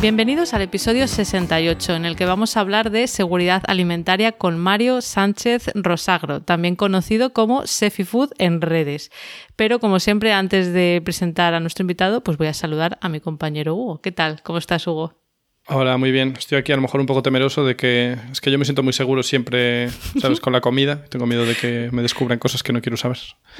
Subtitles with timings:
[0.00, 5.02] Bienvenidos al episodio 68, en el que vamos a hablar de seguridad alimentaria con Mario
[5.02, 9.10] Sánchez Rosagro, también conocido como Sefifood en redes.
[9.56, 13.20] Pero como siempre, antes de presentar a nuestro invitado, pues voy a saludar a mi
[13.20, 14.00] compañero Hugo.
[14.00, 14.40] ¿Qué tal?
[14.42, 15.20] ¿Cómo estás, Hugo?
[15.66, 16.34] Hola, muy bien.
[16.38, 18.82] Estoy aquí a lo mejor un poco temeroso de que es que yo me siento
[18.82, 20.40] muy seguro siempre, ¿sabes?
[20.40, 21.04] Con la comida.
[21.04, 23.18] Tengo miedo de que me descubran cosas que no quiero saber.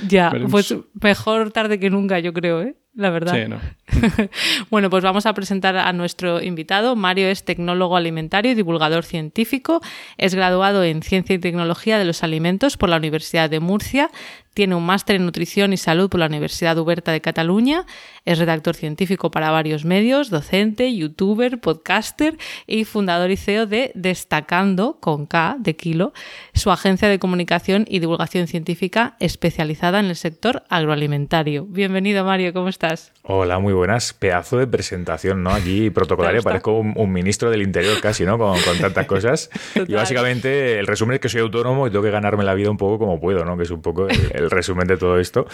[0.08, 2.76] Ya, pues mejor tarde que nunca, yo creo, ¿eh?
[3.00, 3.34] La verdad.
[3.34, 3.60] Sí, no.
[4.70, 6.96] bueno, pues vamos a presentar a nuestro invitado.
[6.96, 9.80] Mario es tecnólogo alimentario y divulgador científico.
[10.18, 14.10] Es graduado en Ciencia y Tecnología de los Alimentos por la Universidad de Murcia.
[14.52, 17.86] Tiene un máster en Nutrición y Salud por la Universidad Uberta de Cataluña.
[18.24, 24.98] Es redactor científico para varios medios, docente, youtuber, podcaster y fundador y CEO de Destacando,
[25.00, 26.12] con K, de Kilo,
[26.52, 31.66] su agencia de comunicación y divulgación científica especializada en el sector agroalimentario.
[31.66, 33.12] Bienvenido, Mario, ¿cómo estás?
[33.22, 34.12] Hola, muy buenas.
[34.12, 35.50] Pedazo de presentación, ¿no?
[35.50, 38.36] Allí protocolario, parezco un, ministro del interior casi, ¿no?
[38.36, 39.50] Con, tantas cosas.
[39.90, 42.76] Y básicamente el resumen es que soy autónomo y tengo que ganarme la vida un
[42.76, 43.56] poco como puedo, ¿no?
[43.56, 45.46] Que es un poco el resumen de todo esto.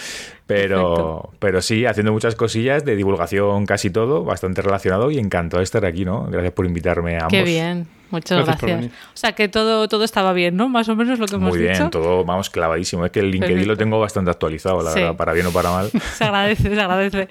[0.45, 5.65] Pero, pero sí, haciendo muchas cosillas de divulgación casi todo, bastante relacionado y encantado de
[5.65, 6.25] estar aquí, ¿no?
[6.25, 7.31] Gracias por invitarme a ambos.
[7.31, 7.87] Qué bien.
[8.09, 8.85] Muchas gracias.
[8.85, 10.69] O sea, que todo, todo estaba bien, ¿no?
[10.69, 11.49] Más o menos lo que hemos.
[11.49, 13.05] Muy bien, todo, vamos, clavadísimo.
[13.05, 15.89] Es que el LinkedIn lo tengo bastante actualizado, la verdad, para bien o para mal.
[16.13, 17.27] se agradece, se agradece.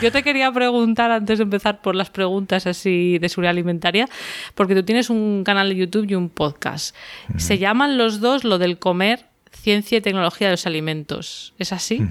[0.00, 4.08] Yo te quería preguntar, antes de empezar por las preguntas así de seguridad alimentaria,
[4.54, 6.94] porque tú tienes un canal de YouTube y un podcast.
[7.36, 11.54] Se llaman los dos lo del comer ciencia y tecnología de los alimentos.
[11.58, 12.02] ¿Es así?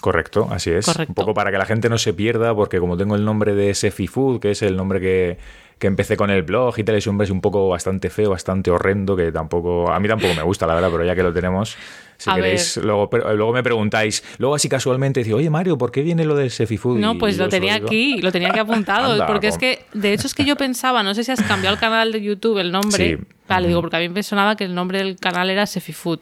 [0.00, 0.88] Correcto, así es.
[0.88, 3.74] Un poco para que la gente no se pierda, porque como tengo el nombre de
[3.74, 5.38] Sefi Food, que es el nombre que,
[5.78, 8.70] que empecé con el blog y tal, es un nombre un poco bastante feo, bastante
[8.70, 11.76] horrendo, que tampoco, a mí tampoco me gusta, la verdad, pero ya que lo tenemos,
[12.20, 16.26] si queréis, luego, luego me preguntáis, luego así casualmente decís, oye Mario, ¿por qué viene
[16.26, 16.98] lo del Sefifood?
[16.98, 20.34] No, pues lo tenía aquí, lo tenía aquí apuntado, porque es que, de hecho es
[20.34, 23.16] que yo pensaba, no sé si has cambiado el canal de YouTube, el nombre.
[23.16, 23.24] Sí.
[23.48, 26.20] Vale, digo, porque a mí me sonaba que el nombre del canal era Sefifood.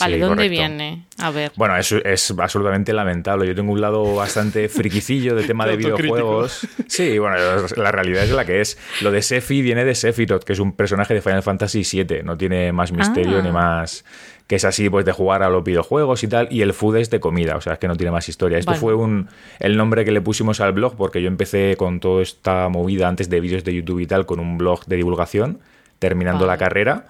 [0.00, 1.04] Vale, ¿dónde viene?
[1.18, 1.52] A ver.
[1.54, 3.46] Bueno, es, es absolutamente lamentable.
[3.46, 6.66] Yo tengo un lado bastante friquicillo de tema de videojuegos.
[6.86, 7.36] Sí, bueno,
[7.76, 8.78] la realidad es la que es.
[9.02, 12.22] Lo de Sefi viene de Sephiroth, que es un personaje de Final Fantasy VII.
[12.22, 13.52] No tiene más misterio ni ah.
[13.52, 14.06] más
[14.52, 17.08] que es así pues de jugar a los videojuegos y tal, y el food es
[17.08, 18.58] de comida, o sea, es que no tiene más historia.
[18.58, 19.30] Esto fue un,
[19.60, 23.30] el nombre que le pusimos al blog porque yo empecé con toda esta movida antes
[23.30, 25.60] de vídeos de YouTube y tal, con un blog de divulgación,
[25.98, 27.06] terminando la carrera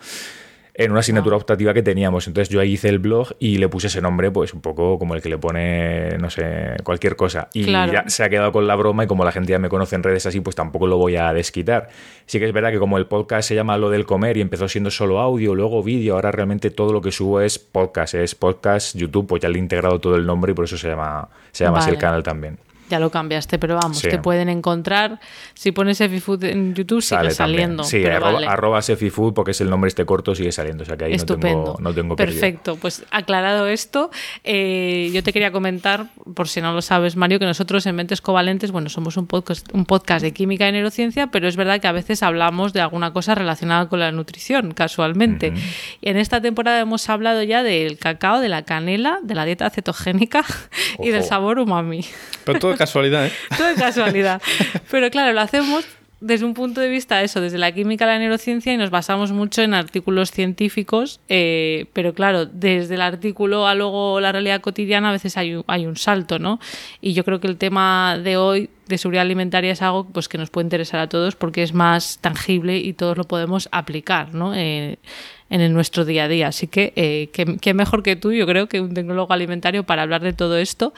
[0.75, 2.27] en una asignatura optativa que teníamos.
[2.27, 5.15] Entonces yo ahí hice el blog y le puse ese nombre, pues un poco como
[5.15, 7.49] el que le pone, no sé, cualquier cosa.
[7.53, 9.97] Y ya se ha quedado con la broma y como la gente ya me conoce
[9.97, 11.89] en redes así, pues tampoco lo voy a desquitar.
[12.27, 14.69] Sí que es verdad que como el podcast se llama Lo del Comer y empezó
[14.69, 18.97] siendo solo audio, luego vídeo, ahora realmente todo lo que subo es podcast, es podcast,
[18.97, 21.65] YouTube, pues ya le he integrado todo el nombre y por eso se llama, se
[21.65, 22.59] llama así el canal también
[22.89, 25.21] ya lo cambiaste, pero vamos, te pueden encontrar.
[25.55, 27.85] Si pones Sefifood en YouTube, sigue saliendo.
[27.85, 30.83] Sí, arroba, Sefifood, porque es el nombre este corto, sigue saliendo.
[30.83, 31.77] O sea que ahí Estupendo.
[31.81, 34.11] no tengo, no Perfecto, pues aclarado esto,
[34.45, 38.21] eh, yo te quería comentar, por si no lo sabes, Mario, que nosotros en Mentes
[38.21, 41.89] Covalentes, bueno, somos un podcast, un podcast de química y neurociencia, pero es verdad que
[41.89, 45.53] a veces hablamos de alguna cosa relacionada con la nutrición, casualmente.
[46.01, 49.71] Y en esta temporada hemos hablado ya del cacao, de la canela, de la dieta
[49.71, 50.45] cetogénica
[50.99, 52.05] y del sabor umami.
[52.45, 53.33] Pero todo casualidad, ¿eh?
[53.57, 54.41] Todo es casualidad.
[54.91, 55.85] Pero claro, lo hacemos
[56.23, 59.33] desde un punto de vista eso, desde la química a la neurociencia y nos basamos
[59.33, 65.09] mucho en artículos científicos, eh, pero claro, desde el artículo a luego la realidad cotidiana
[65.09, 66.61] a veces hay, hay un salto, ¿no?
[67.01, 70.39] Y yo creo que el tema de hoy de seguridad alimentaria es algo pues, que
[70.39, 74.55] nos puede interesar a todos porque es más tangible y todos lo podemos aplicar, ¿no?
[74.55, 74.99] Eh,
[75.51, 76.49] en nuestro día a día.
[76.49, 80.23] Así que, eh, ¿qué, mejor que tú, yo creo, que un tecnólogo alimentario para hablar
[80.23, 80.95] de todo esto.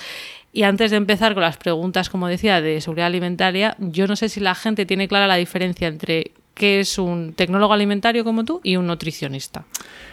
[0.56, 4.28] Y antes de empezar con las preguntas, como decía, de seguridad alimentaria, yo no sé
[4.28, 8.60] si la gente tiene clara la diferencia entre qué es un tecnólogo alimentario como tú
[8.62, 9.64] y un nutricionista.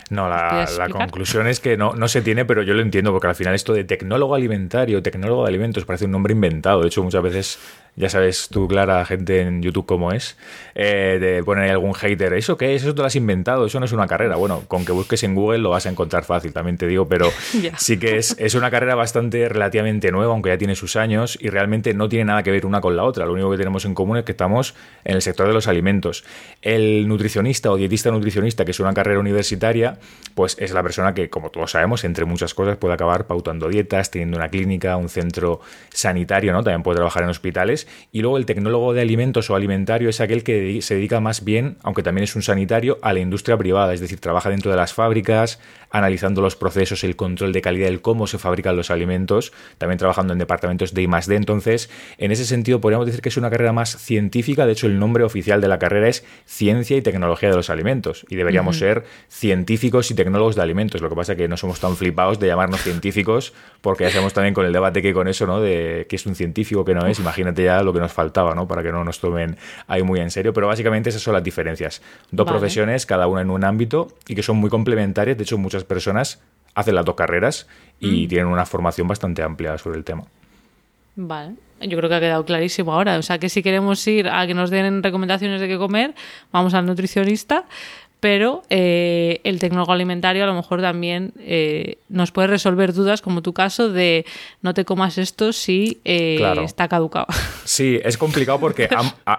[0.09, 3.35] No, la, conclusión es que no, no se tiene, pero yo lo entiendo, porque al
[3.35, 6.81] final esto de tecnólogo alimentario, tecnólogo de alimentos, parece un nombre inventado.
[6.81, 7.59] De hecho, muchas veces
[7.97, 10.37] ya sabes tú, Clara, gente en YouTube como es,
[10.75, 12.83] eh, de poner ahí algún hater, ¿eso qué es?
[12.83, 14.37] Eso te lo has inventado, eso no es una carrera.
[14.37, 17.29] Bueno, con que busques en Google lo vas a encontrar fácil, también te digo, pero
[17.77, 21.49] sí que es, es una carrera bastante relativamente nueva, aunque ya tiene sus años, y
[21.49, 23.25] realmente no tiene nada que ver una con la otra.
[23.25, 24.73] Lo único que tenemos en común es que estamos
[25.03, 26.23] en el sector de los alimentos.
[26.61, 29.99] El nutricionista o dietista nutricionista, que es una carrera universitaria,
[30.33, 34.11] pues es la persona que, como todos sabemos, entre muchas cosas puede acabar pautando dietas,
[34.11, 35.59] teniendo una clínica, un centro
[35.89, 36.63] sanitario, ¿no?
[36.63, 37.80] También puede trabajar en hospitales
[38.11, 41.77] y luego el tecnólogo de alimentos o alimentario es aquel que se dedica más bien,
[41.83, 44.93] aunque también es un sanitario, a la industria privada, es decir, trabaja dentro de las
[44.93, 49.97] fábricas, analizando los procesos, el control de calidad, el cómo se fabrican los alimentos, también
[49.97, 51.35] trabajando en departamentos de I+D.
[51.35, 54.65] Entonces, en ese sentido, podríamos decir que es una carrera más científica.
[54.65, 58.25] De hecho, el nombre oficial de la carrera es Ciencia y Tecnología de los Alimentos.
[58.29, 61.01] Y deberíamos ser científicos y tecnólogos de alimentos.
[61.01, 64.33] Lo que pasa es que no somos tan flipados de llamarnos científicos, porque ya sabemos
[64.33, 65.59] también con el debate que con eso, ¿no?
[65.59, 67.19] De qué es un científico, qué no es.
[67.19, 68.67] Imagínate ya lo que nos faltaba, ¿no?
[68.67, 69.57] Para que no nos tomen
[69.87, 70.53] ahí muy en serio.
[70.53, 72.01] Pero básicamente esas son las diferencias.
[72.31, 75.37] Dos profesiones, cada una en un ámbito, y que son muy complementarias.
[75.37, 76.41] De hecho, muchas personas
[76.75, 77.67] hacen las dos carreras
[77.99, 78.29] y mm.
[78.29, 80.23] tienen una formación bastante amplia sobre el tema.
[81.15, 81.55] Vale.
[81.81, 83.17] Yo creo que ha quedado clarísimo ahora.
[83.17, 86.13] O sea, que si queremos ir a que nos den recomendaciones de qué comer,
[86.51, 87.65] vamos al nutricionista
[88.21, 93.41] pero eh, el tecnólogo alimentario a lo mejor también eh, nos puede resolver dudas, como
[93.41, 94.27] tu caso, de
[94.61, 97.27] no te comas esto si eh, está caducado.
[97.63, 98.89] Sí, es complicado porque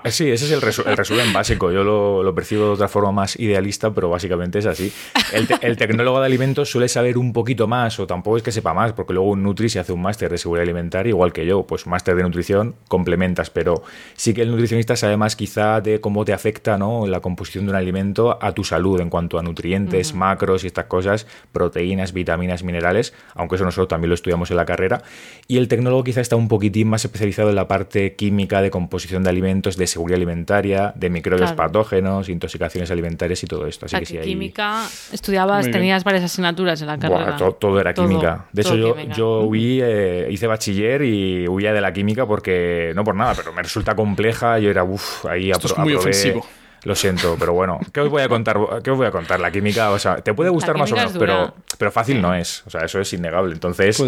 [0.06, 1.70] sí, ese es el, resumen básico.
[1.70, 4.90] Yo lo, percibo de otra forma más idealista, pero básicamente es así.
[5.32, 8.92] El, tecnólogo de alimentos suele saber un poquito más, o tampoco es que sepa más,
[8.92, 11.86] porque luego un Nutri se hace un máster de seguridad alimentaria, igual que yo, pues
[11.86, 13.82] máster de nutrición complementas, pero
[14.14, 17.06] sí que el nutricionista sabe más quizá de cómo te afecta ¿no?
[17.06, 20.86] la composición de un alimento a tus salud en cuanto a nutrientes, macros y estas
[20.86, 25.02] cosas, proteínas, vitaminas, minerales, aunque eso nosotros también lo estudiamos en la carrera.
[25.46, 29.22] Y el tecnólogo quizá está un poquitín más especializado en la parte química de composición
[29.24, 33.86] de alimentos, de seguridad alimentaria, de microbios patógenos, intoxicaciones alimentarias y todo esto.
[33.86, 37.36] Así que, si química estudiabas, tenías varias asignaturas en la carrera.
[37.36, 38.46] todo, era química.
[38.52, 43.04] De hecho, yo, yo huí, eh, hice bachiller y huía de la química porque, no
[43.04, 44.58] por nada, pero me resulta compleja.
[44.58, 46.46] Yo era, uff, ahí Esto es muy ofensivo.
[46.84, 48.58] Lo siento, pero bueno, ¿qué os voy a contar?
[48.82, 49.38] ¿Qué os voy a contar?
[49.38, 52.64] La química, o sea, te puede gustar más o menos, pero, pero fácil no es.
[52.66, 53.52] O sea, eso es innegable.
[53.52, 54.02] Entonces,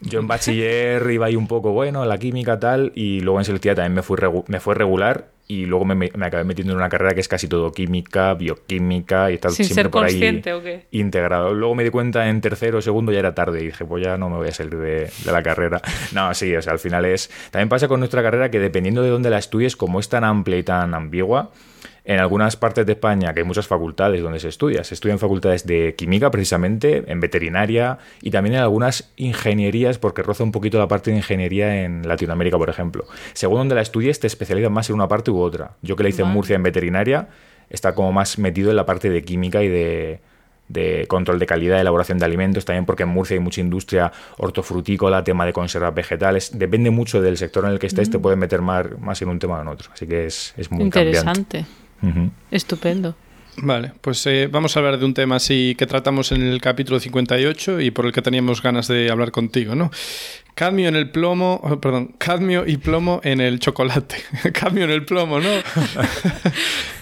[0.00, 3.76] yo en bachiller iba ahí un poco, bueno, la química tal, y luego en selectividad
[3.76, 4.16] también me, fui
[4.46, 7.48] me fue regular y luego me, me, acabé metiendo en una carrera que es casi
[7.48, 9.50] todo química, bioquímica y tal.
[9.50, 10.86] Sin siempre ser por consciente o qué.
[10.92, 11.54] Integrado.
[11.54, 14.18] Luego me di cuenta en tercero o segundo ya era tarde y dije, pues ya
[14.18, 15.80] no me voy a salir de, de, la carrera.
[16.12, 17.30] No, sí, o sea, al final es...
[17.50, 20.58] También pasa con nuestra carrera que dependiendo de dónde la estudies, como es tan amplia
[20.58, 21.50] y tan ambigua,
[22.08, 25.66] en algunas partes de España, que hay muchas facultades donde se estudia, se estudian facultades
[25.66, 30.88] de química precisamente, en veterinaria y también en algunas ingenierías, porque roza un poquito la
[30.88, 33.04] parte de ingeniería en Latinoamérica, por ejemplo.
[33.34, 35.72] Según donde la estudies, te especializas más en una parte u otra.
[35.82, 37.28] Yo que la hice en Murcia en veterinaria,
[37.68, 42.16] está como más metido en la parte de química y de, control de calidad, elaboración
[42.16, 46.58] de alimentos, también porque en Murcia hay mucha industria hortofrutícola, tema de conservas vegetales.
[46.58, 48.22] Depende mucho del sector en el que estés, te mm.
[48.22, 49.90] puedes meter más, más, en un tema o en otro.
[49.92, 51.66] Así que es, es muy interesante.
[52.50, 53.14] Estupendo.
[53.60, 57.00] Vale, pues eh, vamos a hablar de un tema así que tratamos en el capítulo
[57.00, 59.90] 58 y por el que teníamos ganas de hablar contigo, ¿no?
[60.58, 64.16] Cadmio en el plomo, oh, perdón, cadmio y plomo en el chocolate.
[64.52, 65.48] cadmio en el plomo, ¿no?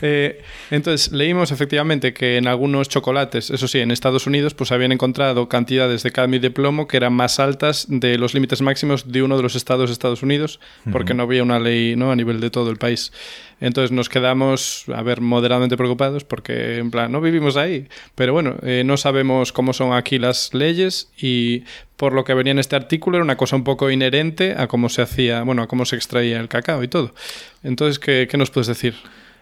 [0.03, 4.93] Eh, entonces, leímos efectivamente que en algunos chocolates, eso sí, en Estados Unidos, pues habían
[4.93, 9.11] encontrado cantidades de cadmio y de plomo que eran más altas de los límites máximos
[9.11, 10.61] de uno de los estados de Estados Unidos,
[10.93, 12.11] porque no había una ley ¿no?
[12.13, 13.11] a nivel de todo el país.
[13.59, 17.89] Entonces nos quedamos, a ver, moderadamente preocupados porque, en plan, no vivimos ahí.
[18.15, 21.65] Pero bueno, eh, no sabemos cómo son aquí las leyes y
[21.97, 24.89] por lo que venía en este artículo era una cosa un poco inherente a cómo
[24.89, 27.15] se hacía, bueno, a cómo se extraía el cacao y todo.
[27.63, 28.95] Entonces, ¿qué, qué nos puedes decir?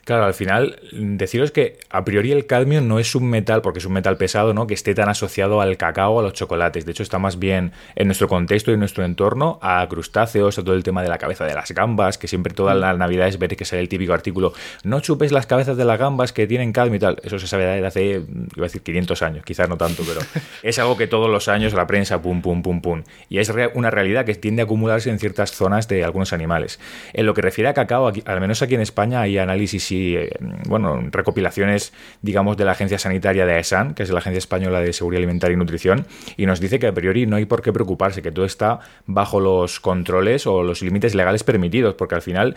[0.04, 3.86] Claro, al final, deciros que a priori el cadmio no es un metal, porque es
[3.86, 4.66] un metal pesado, ¿no?
[4.66, 6.84] Que esté tan asociado al cacao a los chocolates.
[6.84, 10.62] De hecho, está más bien en nuestro contexto y en nuestro entorno a crustáceos, a
[10.62, 13.58] todo el tema de la cabeza de las gambas, que siempre todas las navidades veréis
[13.58, 16.96] que sale el típico artículo, no chupes las cabezas de las gambas que tienen cadmio
[16.96, 17.16] y tal.
[17.22, 18.26] Eso se sabe desde hace, iba
[18.58, 20.20] a decir 500 años, quizás no tanto, pero
[20.62, 23.02] es algo que todos los años la prensa, pum, pum, pum, pum.
[23.30, 26.78] Y es una realidad que tiende a acumularse en ciertas zonas de algunos animales.
[27.14, 30.30] En lo que refiere a cacao, al menos aquí en España hay análisis eh,
[30.68, 34.92] bueno, recopilaciones, digamos, de la Agencia Sanitaria de AESAN, que es la Agencia Española de
[34.92, 38.22] Seguridad Alimentaria y Nutrición, y nos dice que a priori no hay por qué preocuparse,
[38.22, 42.56] que todo está bajo los controles o los límites legales permitidos, porque al final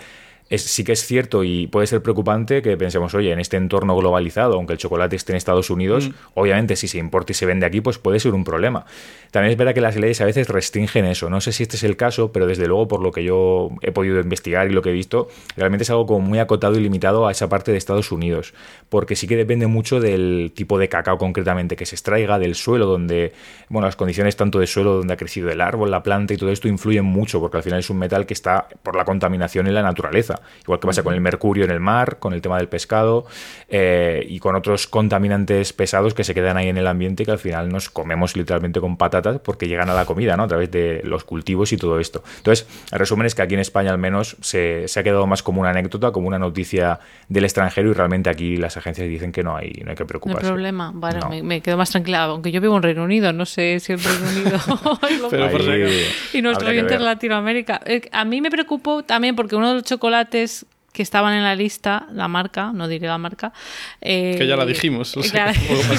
[0.50, 4.56] sí que es cierto y puede ser preocupante que pensemos, oye, en este entorno globalizado,
[4.56, 6.13] aunque el chocolate esté en Estados Unidos, mm.
[6.36, 8.86] obviamente si se importa y se vende aquí, pues puede ser un problema.
[9.32, 11.30] También es verdad que las leyes a veces restringen eso.
[11.30, 13.92] No sé si este es el caso, pero desde luego, por lo que yo he
[13.92, 17.27] podido investigar y lo que he visto, realmente es algo como muy acotado y limitado
[17.27, 18.54] a esa parte de Estados Unidos.
[18.89, 22.86] Porque sí que depende mucho del tipo de cacao concretamente que se extraiga, del suelo
[22.86, 23.34] donde,
[23.70, 26.51] bueno, las condiciones tanto de suelo donde ha crecido el árbol, la planta y todo
[26.51, 29.74] esto influyen mucho, porque al final es un metal que está por la contaminación en
[29.74, 30.37] la naturaleza.
[30.63, 33.25] Igual que pasa con el mercurio en el mar, con el tema del pescado
[33.70, 37.39] eh, y con otros contaminantes pesados que se quedan ahí en el ambiente que al
[37.39, 40.44] final nos comemos literalmente con patatas porque llegan a la comida, ¿no?
[40.44, 42.24] A través de los cultivos y todo esto.
[42.38, 45.62] Entonces, el resumen es que aquí en España al menos se, ha quedado más como
[45.62, 49.56] una anécdota, como una noticia del extranjero y realmente aquí las agencias dicen que no
[49.56, 50.44] hay, no hay que preocuparse.
[50.44, 53.46] No hay problema, vale, me, quedo más tranquila, aunque yo vivo en Reino Unido, no
[53.46, 54.58] sé si el Reino Unido
[56.34, 57.82] y nuestro oyente en Latinoamérica.
[57.86, 61.55] Eh, a mí me preocupó también porque uno de los chocolates que estaban en la
[61.55, 63.53] lista, la marca, no diré la marca.
[64.01, 65.53] Eh, que ya la dijimos, o sea,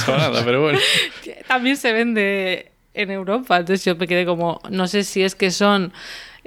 [0.07, 0.79] no nada, pero bueno.
[1.47, 5.53] También se vende en Europa, entonces yo me quedé como, no sé si es que
[5.53, 5.93] son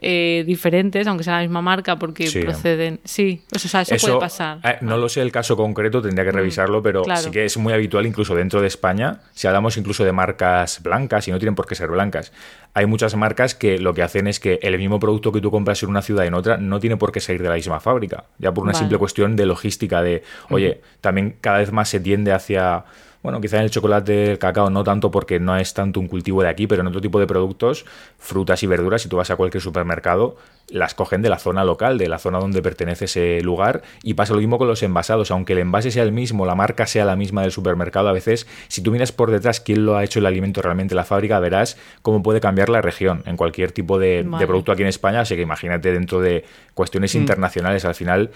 [0.04, 3.00] eh, diferentes, aunque sea la misma marca, porque proceden.
[3.04, 4.58] Sí, o sea, eso, puede pasar.
[4.64, 7.56] Eh, no lo sé el caso concreto, tendría que mm, revisarlo, pero sí que es
[7.58, 11.54] muy habitual, incluso dentro de España, si hablamos incluso de marcas blancas, y no tienen
[11.54, 12.34] por qué ser blancas,
[12.74, 15.84] hay muchas marcas que lo que hacen es que el mismo producto que tú compras
[15.84, 18.24] en una ciudad y en otra no tiene por qué salir de la misma fábrica,
[18.40, 22.32] ya por una simple cuestión de logística, de, oye, también cada vez más se tiende
[22.32, 22.86] hacia
[23.24, 26.42] bueno, quizá en el chocolate, el cacao no tanto porque no es tanto un cultivo
[26.42, 27.86] de aquí, pero en otro tipo de productos,
[28.18, 30.38] frutas y verduras, si tú vas a cualquier supermercado,
[30.70, 34.34] las cogen de la zona local, de la zona donde pertenece ese lugar, y pasa
[34.34, 37.16] lo mismo con los envasados, aunque el envase sea el mismo, la marca sea la
[37.16, 40.26] misma del supermercado, a veces, si tú miras por detrás quién lo ha hecho el
[40.26, 44.72] alimento realmente la fábrica, verás cómo puede cambiar la región en cualquier tipo de, producto
[44.72, 47.18] aquí en España, así que imagínate dentro de cuestiones mm.
[47.20, 48.32] internacionales, al final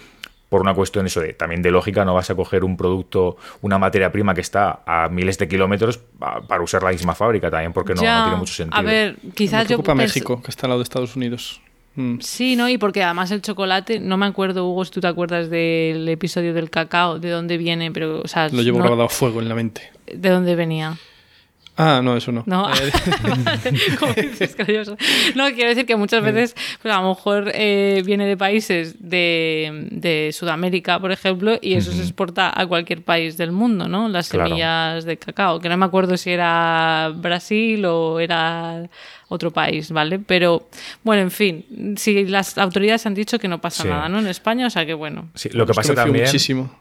[0.49, 3.77] por una cuestión eso de también de lógica, no vas a coger un producto, una
[3.77, 7.93] materia prima que está a miles de kilómetros para usar la misma fábrica también, porque
[7.93, 8.79] no, tiene mucho sentido.
[8.79, 11.61] A ver, quizás me preocupa México, que está al lado de Estados Unidos.
[11.95, 12.19] Mm.
[12.19, 12.67] Sí, ¿no?
[12.69, 16.53] Y porque además el chocolate, no me acuerdo, Hugo, si tú te acuerdas del episodio
[16.53, 18.49] del cacao, de dónde viene, pero, o sea...
[18.49, 19.91] Lo llevo grabado a fuego en la mente.
[20.13, 20.97] ¿De dónde venía?
[21.77, 22.43] Ah, no, eso no.
[22.45, 22.75] No, eh,
[25.35, 30.31] No, quiero decir que muchas veces, pues a lo mejor eh, viene de países de,
[30.33, 34.07] Sudamérica, por ejemplo, y eso se exporta a cualquier país del mundo, ¿no?
[34.07, 38.89] Las semillas de cacao, que no me acuerdo si era Brasil o era
[39.35, 40.19] otro país, ¿vale?
[40.19, 40.67] Pero
[41.03, 44.19] bueno, en fin, si las autoridades han dicho que no pasa nada, ¿no?
[44.19, 45.29] En España, o sea que bueno.
[45.35, 46.27] Sí, lo que pasa también.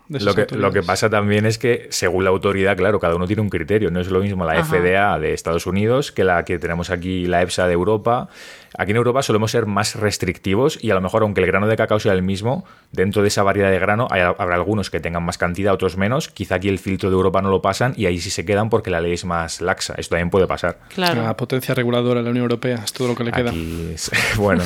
[0.09, 3.43] lo, que, lo que pasa también es que, según la autoridad, claro, cada uno tiene
[3.43, 3.91] un criterio.
[3.91, 7.43] No es lo mismo la FDA de Estados Unidos que la que tenemos aquí, la
[7.43, 8.29] EFSA de Europa.
[8.77, 11.77] Aquí en Europa solemos ser más restrictivos y a lo mejor, aunque el grano de
[11.77, 15.39] cacao sea el mismo, dentro de esa variedad de grano habrá algunos que tengan más
[15.39, 16.29] cantidad, otros menos.
[16.29, 18.91] Quizá aquí el filtro de Europa no lo pasan y ahí sí se quedan porque
[18.91, 19.95] la ley es más laxa.
[19.97, 20.79] Esto también puede pasar.
[20.95, 21.23] Claro.
[21.23, 23.53] La potencia reguladora de la Unión Europea es todo lo que le queda.
[24.37, 24.65] bueno,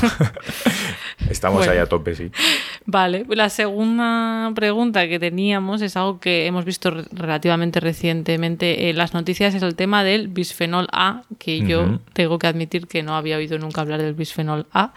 [1.30, 2.30] estamos ahí a tope, sí.
[2.86, 9.14] Vale, la segunda pregunta que teníamos es algo que hemos visto relativamente recientemente en las
[9.14, 13.36] noticias, es el tema del bisfenol A, que yo tengo que admitir que no había
[13.36, 14.92] oído nunca hablar del bisfenol A.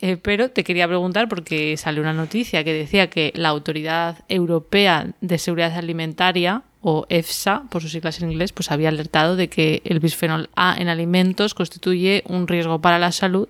[0.00, 5.14] Eh, pero te quería preguntar porque salió una noticia que decía que la Autoridad Europea
[5.20, 9.82] de Seguridad Alimentaria, o EFSA, por sus siglas en inglés, pues había alertado de que
[9.84, 13.48] el bisfenol A en alimentos constituye un riesgo para la salud.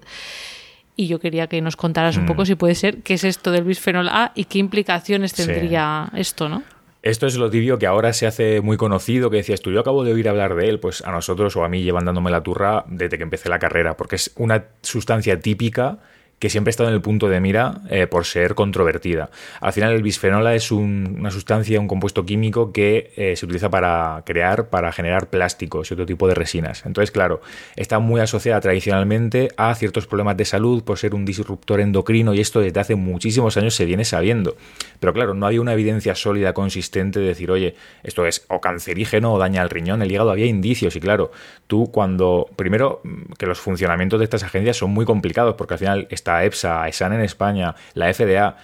[0.97, 2.47] Y yo quería que nos contaras un poco mm.
[2.47, 6.63] si puede ser qué es esto del bisfenol A y qué implicaciones tendría esto, ¿no?
[7.03, 10.03] Esto es lo tibio que ahora se hace muy conocido, que decías tú, yo acabo
[10.03, 12.85] de oír hablar de él, pues a nosotros o a mí llevan dándome la turra
[12.89, 16.01] desde que empecé la carrera, porque es una sustancia típica
[16.39, 19.31] que siempre ha estado en el punto de mira eh, por ser controvertida.
[19.61, 24.23] Al final el bisfenola es una sustancia, un compuesto químico que eh, se utiliza para
[24.27, 26.85] crear, para generar plásticos y otro tipo de resinas.
[26.85, 27.41] Entonces, claro,
[27.75, 32.41] está muy asociada tradicionalmente a ciertos problemas de salud por ser un disruptor endocrino y
[32.41, 34.57] esto desde hace muchísimos años se viene sabiendo.
[35.01, 39.33] Pero claro, no había una evidencia sólida, consistente de decir, oye, esto es o cancerígeno
[39.33, 40.31] o daña al riñón, el hígado.
[40.31, 41.31] Había indicios y claro,
[41.67, 43.01] tú cuando, primero,
[43.39, 47.13] que los funcionamientos de estas agencias son muy complicados porque al final está EPSA, ESAN
[47.13, 48.57] en España, la FDA,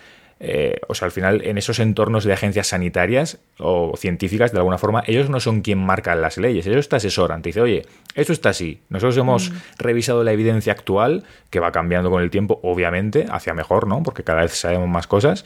[0.44, 4.76] eh, o sea, al final en esos entornos de agencias sanitarias o científicas, de alguna
[4.76, 8.32] forma, ellos no son quien marcan las leyes, ellos te asesoran, te dicen, oye, esto
[8.32, 9.54] está así, nosotros hemos mm.
[9.78, 14.02] revisado la evidencia actual, que va cambiando con el tiempo, obviamente, hacia mejor, ¿no?
[14.02, 15.44] Porque cada vez sabemos más cosas,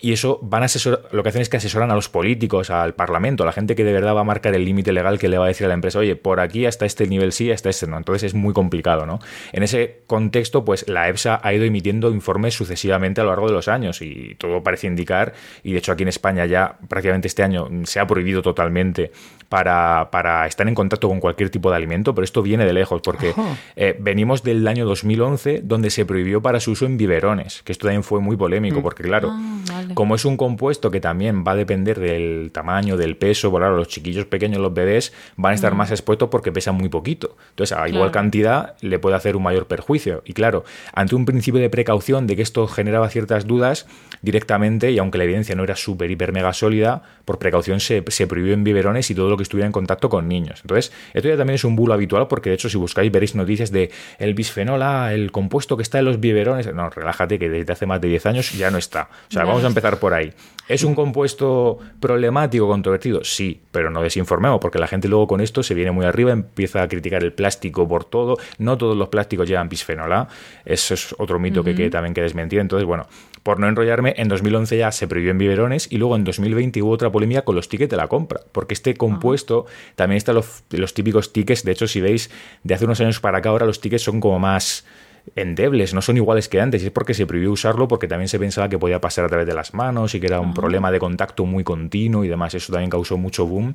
[0.00, 2.94] y eso van a asesorar, lo que hacen es que asesoran a los políticos, al
[2.94, 5.38] parlamento, a la gente que de verdad va a marcar el límite legal que le
[5.38, 7.88] va a decir a la empresa, oye, por aquí hasta este nivel sí, hasta este
[7.88, 7.96] no.
[7.96, 9.18] Entonces es muy complicado, ¿no?
[9.52, 13.54] En ese contexto, pues la EFSA ha ido emitiendo informes sucesivamente a lo largo de
[13.54, 17.42] los años y todo parece indicar, y de hecho aquí en España ya prácticamente este
[17.42, 19.12] año se ha prohibido totalmente
[19.48, 23.00] para, para estar en contacto con cualquier tipo de alimento, pero esto viene de lejos,
[23.02, 23.32] porque
[23.76, 27.86] eh, venimos del año 2011 donde se prohibió para su uso en biberones, que esto
[27.86, 28.82] también fue muy polémico, mm.
[28.82, 33.16] porque claro, ah, como es un compuesto que también va a depender del tamaño, del
[33.16, 35.76] peso, bueno, los chiquillos pequeños, los bebés, van a estar mm.
[35.76, 37.36] más expuestos porque pesan muy poquito.
[37.50, 40.22] Entonces, a igual cantidad le puede hacer un mayor perjuicio.
[40.24, 43.86] Y claro, ante un principio de precaución de que esto generaba ciertas dudas,
[44.26, 48.26] directamente, y aunque la evidencia no era súper, hiper, mega sólida, por precaución se, se
[48.26, 50.58] prohibió en biberones y todo lo que estuviera en contacto con niños.
[50.62, 53.70] Entonces, esto ya también es un bulo habitual porque de hecho si buscáis veréis noticias
[53.70, 56.74] de el bisfenol A, el compuesto que está en los biberones.
[56.74, 59.08] No, relájate que desde hace más de 10 años ya no está.
[59.28, 60.32] O sea, vamos a empezar por ahí.
[60.68, 63.22] ¿Es un compuesto problemático, controvertido?
[63.22, 66.82] Sí, pero no desinformemos, porque la gente luego con esto se viene muy arriba, empieza
[66.82, 68.38] a criticar el plástico por todo.
[68.58, 70.28] No todos los plásticos llevan bisfenol A.
[70.64, 72.58] Eso es otro mito que, que, también que desmentir.
[72.58, 73.06] Entonces, bueno,
[73.46, 76.90] por no enrollarme, en 2011 ya se prohibió en biberones y luego en 2020 hubo
[76.90, 80.94] otra polémica con los tickets de la compra, porque este compuesto también está los, los
[80.94, 82.28] típicos tickets, de hecho si veis
[82.64, 84.84] de hace unos años para acá ahora los tickets son como más
[85.34, 88.38] endebles, no son iguales que antes, y es porque se prohibió usarlo porque también se
[88.38, 90.98] pensaba que podía pasar a través de las manos y que era un problema de
[90.98, 93.74] contacto muy continuo y demás, eso también causó mucho boom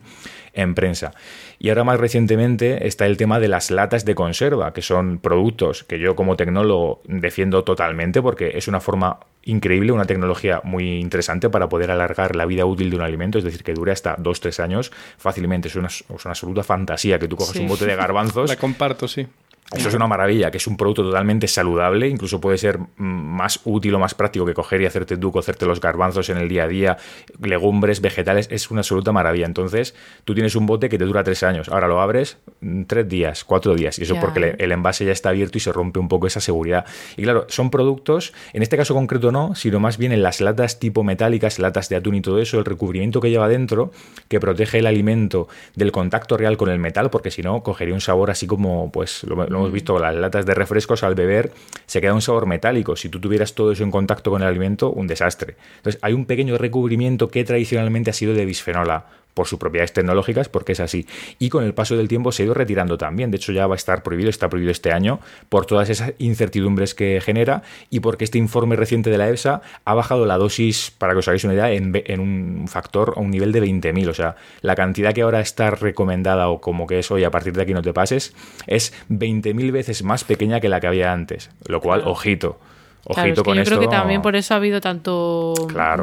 [0.53, 1.13] en prensa.
[1.59, 5.83] Y ahora más recientemente está el tema de las latas de conserva, que son productos
[5.83, 11.49] que yo como tecnólogo defiendo totalmente porque es una forma increíble, una tecnología muy interesante
[11.49, 14.63] para poder alargar la vida útil de un alimento, es decir, que dure hasta 2-3
[14.63, 15.67] años fácilmente.
[15.67, 15.89] Es una,
[16.25, 18.49] absoluta fantasía que tú coges un bote de garbanzos.
[18.49, 19.27] La comparto, sí.
[19.73, 23.95] Eso es una maravilla, que es un producto totalmente saludable, incluso puede ser más útil
[23.95, 26.67] o más práctico que coger y hacerte duco, hacerte los garbanzos en el día a
[26.67, 26.97] día,
[27.41, 29.45] legumbres, vegetales, es una absoluta maravilla.
[29.45, 33.07] Entonces, tú tienes un bote que te dura tres años, ahora lo abres mm, tres
[33.07, 36.09] días, cuatro días, y eso porque el envase ya está abierto y se rompe un
[36.09, 36.85] poco esa seguridad.
[37.15, 40.79] Y claro, son productos, en este caso concreto no, sino más bien en las latas
[40.79, 43.91] tipo metálicas, latas de atún y todo eso, el recubrimiento que lleva dentro,
[44.27, 48.01] que protege el alimento del contacto real con el metal, porque si no, cogería un
[48.01, 51.51] sabor así como, pues, lo hemos visto las latas de refrescos al beber,
[51.85, 52.95] se queda un sabor metálico.
[52.95, 55.55] Si tú tuvieras todo eso en contacto con el alimento, un desastre.
[55.77, 60.49] Entonces, hay un pequeño recubrimiento que tradicionalmente ha sido de bisfenola por sus propiedades tecnológicas,
[60.49, 61.07] porque es así.
[61.39, 63.31] Y con el paso del tiempo se ha ido retirando también.
[63.31, 66.93] De hecho, ya va a estar prohibido, está prohibido este año, por todas esas incertidumbres
[66.93, 71.13] que genera y porque este informe reciente de la EFSA ha bajado la dosis, para
[71.13, 74.09] que os hagáis una idea, en, un factor, a un nivel de 20.000.
[74.09, 77.53] O sea, la cantidad que ahora está recomendada o como que es hoy, a partir
[77.53, 78.33] de aquí no te pases,
[78.67, 81.49] es 20.000 veces más pequeña que la que había antes.
[81.67, 82.59] Lo cual, ojito.
[83.05, 85.53] Ojito con yo creo que también por eso ha habido tanto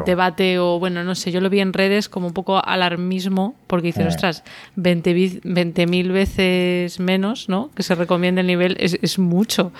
[0.05, 3.87] debate o, bueno, no sé, yo lo vi en redes como un poco alarmismo, porque
[3.87, 4.09] dicen, eh.
[4.09, 4.43] ostras,
[4.77, 7.71] 20.000 20 veces menos, ¿no?
[7.75, 9.71] Que se recomienda el nivel, es, es mucho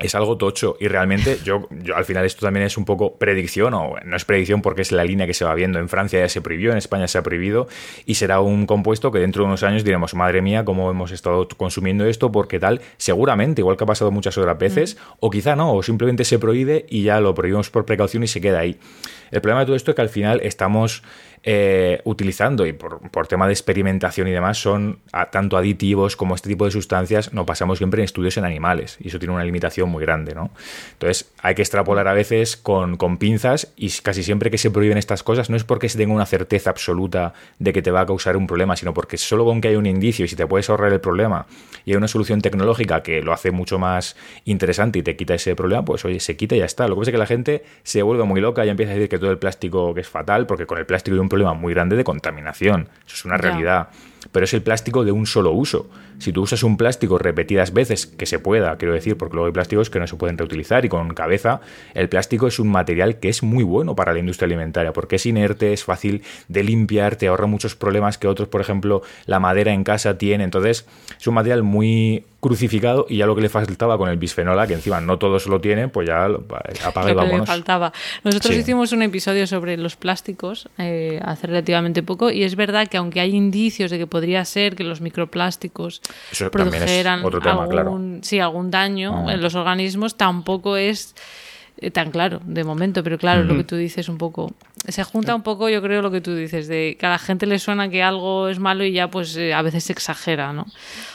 [0.00, 3.74] es algo tocho y realmente yo, yo, al final esto también es un poco predicción
[3.74, 6.28] o no es predicción porque es la línea que se va viendo en Francia ya
[6.28, 7.68] se prohibió en España se ha prohibido
[8.06, 11.48] y será un compuesto que dentro de unos años diremos madre mía cómo hemos estado
[11.48, 15.14] consumiendo esto porque tal seguramente igual que ha pasado muchas otras veces mm.
[15.20, 18.40] o quizá no o simplemente se prohíbe y ya lo prohibimos por precaución y se
[18.40, 18.78] queda ahí
[19.30, 21.02] el problema de todo esto es que al final estamos
[21.44, 24.98] eh, utilizando y por, tema de experimentación y demás son
[25.30, 29.08] tanto aditivos como este tipo de sustancias no pasamos siempre en estudios en animales y
[29.08, 30.50] eso tiene una limitación muy grande ¿no?
[30.92, 34.98] entonces hay que extrapolar a veces con, con pinzas y casi siempre que se prohíben
[34.98, 38.06] estas cosas no es porque se tenga una certeza absoluta de que te va a
[38.06, 40.68] causar un problema sino porque solo con que hay un indicio y si te puedes
[40.70, 41.46] ahorrar el problema
[41.84, 45.54] y hay una solución tecnológica que lo hace mucho más interesante y te quita ese
[45.54, 47.64] problema pues oye se quita y ya está lo que pasa es que la gente
[47.84, 50.46] se vuelve muy loca y empieza a decir que todo el plástico que es fatal
[50.46, 52.88] porque con el plástico hay un problema muy grande de contaminación.
[53.06, 53.88] Eso es una realidad
[54.32, 55.88] pero es el plástico de un solo uso.
[56.18, 59.52] Si tú usas un plástico repetidas veces, que se pueda, quiero decir, porque luego hay
[59.52, 61.60] plásticos que no se pueden reutilizar y con cabeza,
[61.94, 65.26] el plástico es un material que es muy bueno para la industria alimentaria, porque es
[65.26, 69.72] inerte, es fácil de limpiar, te ahorra muchos problemas que otros, por ejemplo, la madera
[69.72, 70.44] en casa tiene.
[70.44, 70.86] Entonces,
[71.18, 74.74] es un material muy crucificado y ya lo que le faltaba con el bisfenola, que
[74.74, 76.26] encima no todos lo tienen, pues ya
[76.84, 77.40] apaga y vámonos.
[77.40, 77.92] le faltaba.
[78.22, 82.96] Nosotros hicimos un episodio sobre los plásticos eh, hace relativamente poco y es verdad que
[82.96, 86.00] aunque hay indicios de que podría ser que los microplásticos
[86.50, 89.32] produjeran algún, sí, algún daño ah.
[89.32, 91.14] en los organismos, tampoco es
[91.80, 94.52] eh, tan claro de momento, pero claro, lo que tú dices un poco,
[94.88, 97.46] se junta un poco, yo creo, lo que tú dices, de que a la gente
[97.46, 100.66] le suena que algo es malo y ya pues eh, a veces se exagera, ¿no?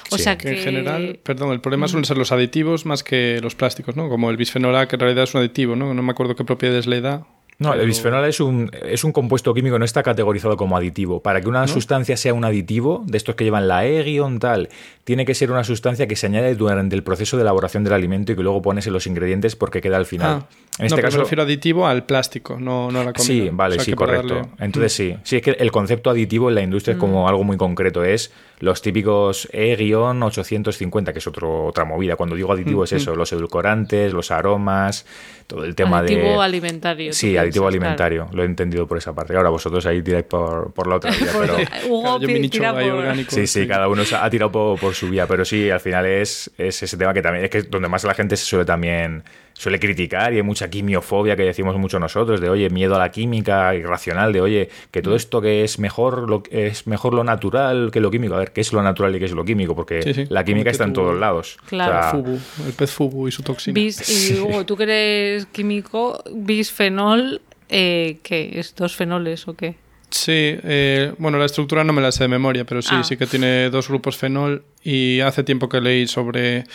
[0.10, 0.52] O sea que...
[0.52, 4.08] En general, perdón, el problema suelen ser los aditivos más que los plásticos, ¿no?
[4.08, 5.94] Como el bisfenol A, que en realidad es un aditivo, ¿no?
[5.94, 7.26] No me acuerdo qué propiedades le da.
[7.64, 11.22] No, el bisfenol es un, es un compuesto químico, no está categorizado como aditivo.
[11.22, 14.68] Para que una sustancia sea un aditivo, de estos que llevan la E-tal,
[15.06, 18.34] tiene que ser una sustancia que se añade durante el proceso de elaboración del alimento
[18.34, 20.42] y que luego pones en los ingredientes porque queda al final.
[20.42, 20.48] Ah,
[20.80, 23.26] en este caso, me refiero aditivo al plástico, no, no a la comida.
[23.28, 24.50] Sí, vale, sí, correcto.
[24.60, 27.28] Entonces sí, sí, es que el concepto aditivo en la industria es como mm.
[27.28, 32.16] algo muy concreto, es los típicos E-850, que es otro, otra movida.
[32.16, 35.06] Cuando digo aditivo es eso, los edulcorantes, los aromas,
[35.46, 36.16] todo el tema de...
[36.16, 37.14] Aditivo alimentario.
[37.14, 39.36] Sí, aditivo alimentario, lo he entendido por esa parte.
[39.36, 41.58] Ahora vosotros ahí tiráis por, por la otra vía, pero...
[41.88, 43.32] Hugo yo orgánico.
[43.32, 46.50] Sí, sí, cada uno ha tirado por, por su vía, pero sí, al final es,
[46.58, 49.80] es ese tema que también es que donde más la gente se suele también suele
[49.80, 53.76] criticar y hay mucha quimiofobia que decimos mucho nosotros, de oye, miedo a la química
[53.76, 58.00] irracional, de oye, que todo esto que es mejor lo, es mejor lo natural que
[58.00, 58.36] lo químico.
[58.36, 59.76] A ver, ¿qué es lo natural y qué es lo químico?
[59.76, 61.58] Porque la química está en todos lados.
[61.68, 62.24] Claro.
[62.66, 63.80] el pez fubu y su toxina.
[63.80, 68.60] y Hugo, tú que eres químico, bisfenol, eh, ¿qué?
[68.60, 69.76] ¿Es dos fenoles o qué?
[70.10, 73.04] Sí, eh, bueno, la estructura no me la sé de memoria, pero sí, ah.
[73.04, 76.66] sí que tiene dos grupos fenol y hace tiempo que leí sobre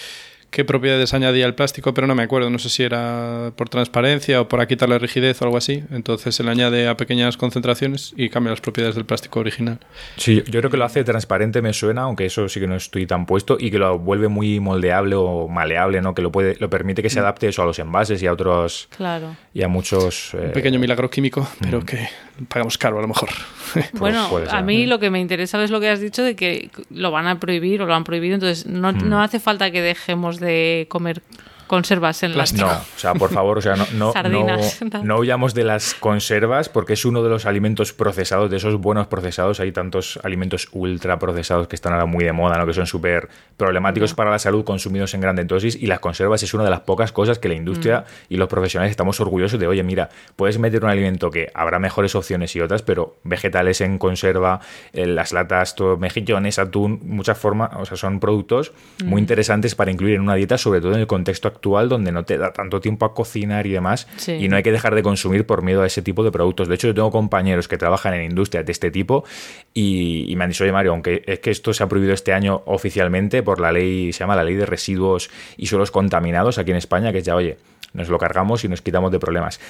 [0.51, 4.41] qué propiedades añadía el plástico, pero no me acuerdo, no sé si era por transparencia
[4.41, 5.85] o por quitarle rigidez o algo así.
[5.91, 9.79] Entonces se le añade a pequeñas concentraciones y cambia las propiedades del plástico original.
[10.17, 13.07] Sí, yo creo que lo hace transparente, me suena, aunque eso sí que no estoy
[13.07, 16.15] tan puesto, y que lo vuelve muy moldeable o maleable, ¿no?
[16.15, 17.23] Que lo puede, lo permite que se mm.
[17.23, 18.89] adapte eso a los envases y a otros.
[18.97, 19.37] Claro.
[19.53, 20.35] Y a muchos.
[20.35, 21.85] Un pequeño milagro químico, pero mm.
[21.85, 22.09] que
[22.49, 23.31] pagamos caro a lo mejor.
[23.95, 27.11] bueno, a mí lo que me interesa es lo que has dicho de que lo
[27.11, 29.09] van a prohibir o lo han prohibido, entonces no, mm.
[29.09, 31.23] no hace falta que dejemos de comer
[31.69, 34.13] conservas en las No, o sea, por favor, o sea, no, no,
[35.05, 39.07] no, huyamos de las conservas porque es uno de los alimentos procesados, de esos buenos
[39.07, 39.61] procesados.
[39.61, 42.67] Hay tantos alimentos ultra procesados que están ahora muy de moda, ¿no?
[42.67, 46.55] que son súper problemáticos para la salud consumidos en grande dosis y las conservas es
[46.55, 48.35] una de las pocas cosas que la industria mm.
[48.35, 52.15] y los profesionales estamos orgullosos de, oye, mira, puedes meter un alimento que habrá mejores
[52.15, 54.61] opciones y otras, pero vegetales en conserva,
[54.93, 58.73] eh, las latas, todo, mejillones, atún, muchas formas, o sea, son productos
[59.05, 59.25] muy mm.
[59.25, 62.25] interesantes para incluir en una dieta, sobre todo en el contexto actual actual donde no
[62.25, 65.45] te da tanto tiempo a cocinar y demás y no hay que dejar de consumir
[65.45, 66.69] por miedo a ese tipo de productos.
[66.69, 69.25] De hecho, yo tengo compañeros que trabajan en industrias de este tipo
[69.75, 72.63] y, me han dicho, oye Mario, aunque es que esto se ha prohibido este año
[72.67, 76.77] oficialmente por la ley, se llama la ley de residuos y suelos contaminados aquí en
[76.77, 77.59] España, que es ya, oye,
[77.93, 79.61] nos lo cargamos y nos quitamos de problemas.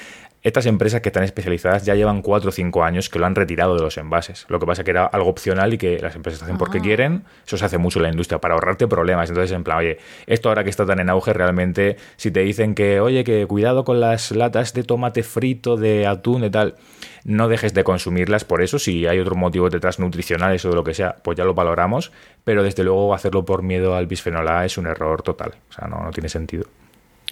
[0.42, 3.74] Estas empresas que están especializadas ya llevan 4 o 5 años que lo han retirado
[3.74, 4.46] de los envases.
[4.48, 6.82] Lo que pasa es que era algo opcional y que las empresas hacen porque ah.
[6.82, 7.24] quieren.
[7.44, 9.28] Eso se hace mucho en la industria para ahorrarte problemas.
[9.28, 12.76] Entonces, en plan, oye, esto ahora que está tan en auge, realmente, si te dicen
[12.76, 16.76] que, oye, que cuidado con las latas de tomate frito, de atún, de tal,
[17.24, 18.78] no dejes de consumirlas por eso.
[18.78, 22.12] Si hay otro motivo detrás nutricionales o de lo que sea, pues ya lo valoramos.
[22.44, 25.54] Pero desde luego hacerlo por miedo al bisfenol A es un error total.
[25.68, 26.64] O sea, no, no tiene sentido.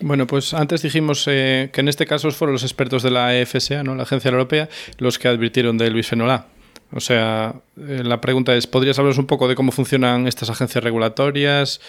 [0.01, 3.83] Bueno, pues antes dijimos eh, que en este caso fueron los expertos de la EFSA,
[3.83, 3.95] ¿no?
[3.95, 6.47] la Agencia Europea, los que advirtieron del bisfenol A.
[6.93, 10.85] O sea, eh, la pregunta es, ¿podrías hablarnos un poco de cómo funcionan estas agencias
[10.85, 11.81] regulatorias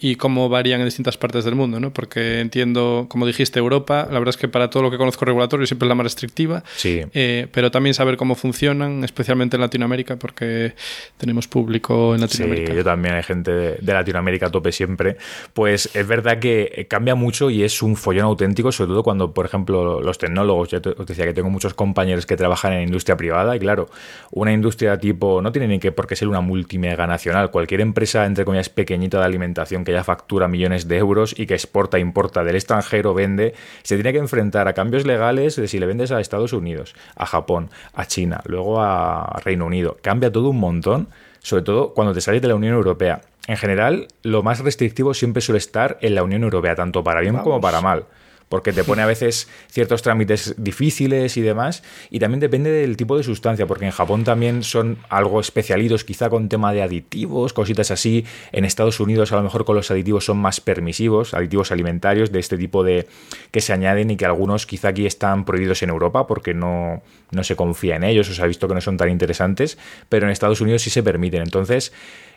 [0.00, 1.92] y cómo varían en distintas partes del mundo, ¿no?
[1.92, 5.66] Porque entiendo, como dijiste, Europa, la verdad es que para todo lo que conozco regulatorio
[5.66, 7.02] siempre es la más restrictiva, sí.
[7.14, 10.74] Eh, pero también saber cómo funcionan, especialmente en Latinoamérica, porque
[11.16, 12.72] tenemos público en Latinoamérica.
[12.72, 15.16] Sí, yo también hay gente de, Latinoamérica a tope siempre.
[15.52, 19.46] Pues es verdad que cambia mucho y es un follón auténtico, sobre todo cuando, por
[19.46, 23.54] ejemplo, los tecnólogos, ya os decía que tengo muchos compañeros que trabajan en industria privada
[23.54, 23.88] y claro,
[24.32, 28.26] una industria tipo, no tiene ni que por qué ser una multimega nacional, cualquier empresa,
[28.26, 32.44] entre comillas, pequeñita de alimentación que ya factura millones de euros y que exporta, importa
[32.44, 36.20] del extranjero, vende, se tiene que enfrentar a cambios legales de si le vendes a
[36.20, 39.96] Estados Unidos, a Japón, a China, luego a Reino Unido.
[40.02, 41.08] Cambia todo un montón,
[41.40, 43.20] sobre todo cuando te sales de la Unión Europea.
[43.46, 47.36] En general, lo más restrictivo siempre suele estar en la Unión Europea, tanto para bien
[47.36, 48.06] como para mal
[48.48, 53.16] porque te pone a veces ciertos trámites difíciles y demás, y también depende del tipo
[53.16, 57.90] de sustancia, porque en Japón también son algo especialitos, quizá con tema de aditivos, cositas
[57.90, 62.32] así, en Estados Unidos a lo mejor con los aditivos son más permisivos, aditivos alimentarios
[62.32, 63.06] de este tipo de
[63.50, 67.44] que se añaden y que algunos quizá aquí están prohibidos en Europa porque no, no
[67.44, 69.78] se confía en ellos, o se ha visto que no son tan interesantes,
[70.08, 71.92] pero en Estados Unidos sí se permiten, entonces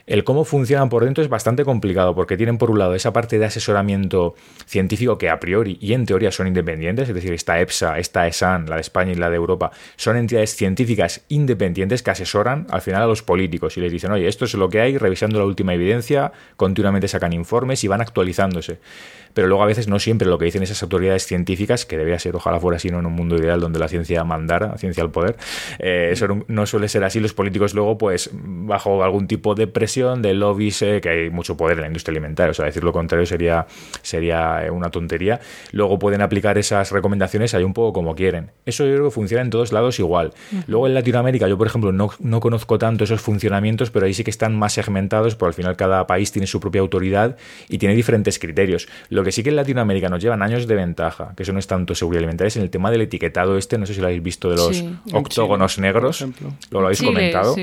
[0.08, 3.38] el cómo funcionan por dentro es bastante complicado porque tienen por un lado esa parte
[3.38, 8.00] de asesoramiento científico que a priori y en teoría son independientes, es decir, esta EPSA,
[8.00, 12.67] esta ESAN, la de España y la de Europa, son entidades científicas independientes que asesoran
[12.70, 15.39] al final a los políticos y les dicen, oye, esto es lo que hay, revisando
[15.39, 18.80] la última evidencia, continuamente sacan informes y van actualizándose
[19.38, 22.36] pero luego a veces no siempre lo que dicen esas autoridades científicas, que debería ser
[22.36, 25.38] ojalá fuera así, no en un mundo ideal donde la ciencia mandara, ciencia al poder,
[25.78, 27.20] eh, eso no suele ser así.
[27.20, 31.58] Los políticos luego, pues, bajo algún tipo de presión, de lobbies, eh, que hay mucho
[31.58, 33.66] poder en la industria alimentaria, o sea, decir lo contrario sería,
[34.02, 35.40] sería una tontería,
[35.72, 38.52] luego pueden aplicar esas recomendaciones ahí un poco como quieren.
[38.66, 40.34] Eso yo creo que funciona en todos lados igual.
[40.68, 44.24] Luego en Latinoamérica, yo por ejemplo no, no conozco tanto esos funcionamientos, pero ahí sí
[44.24, 47.38] que están más segmentados, porque al final cada país tiene su propia autoridad
[47.70, 48.88] y tiene diferentes criterios.
[49.10, 51.68] Lo que sí que en Latinoamérica nos llevan años de ventaja, que eso no es
[51.68, 54.24] tanto seguridad alimentaria, es en el tema del etiquetado este, no sé si lo habéis
[54.24, 54.84] visto de los
[55.14, 56.26] octógonos negros,
[56.72, 57.56] lo, habéis comentado.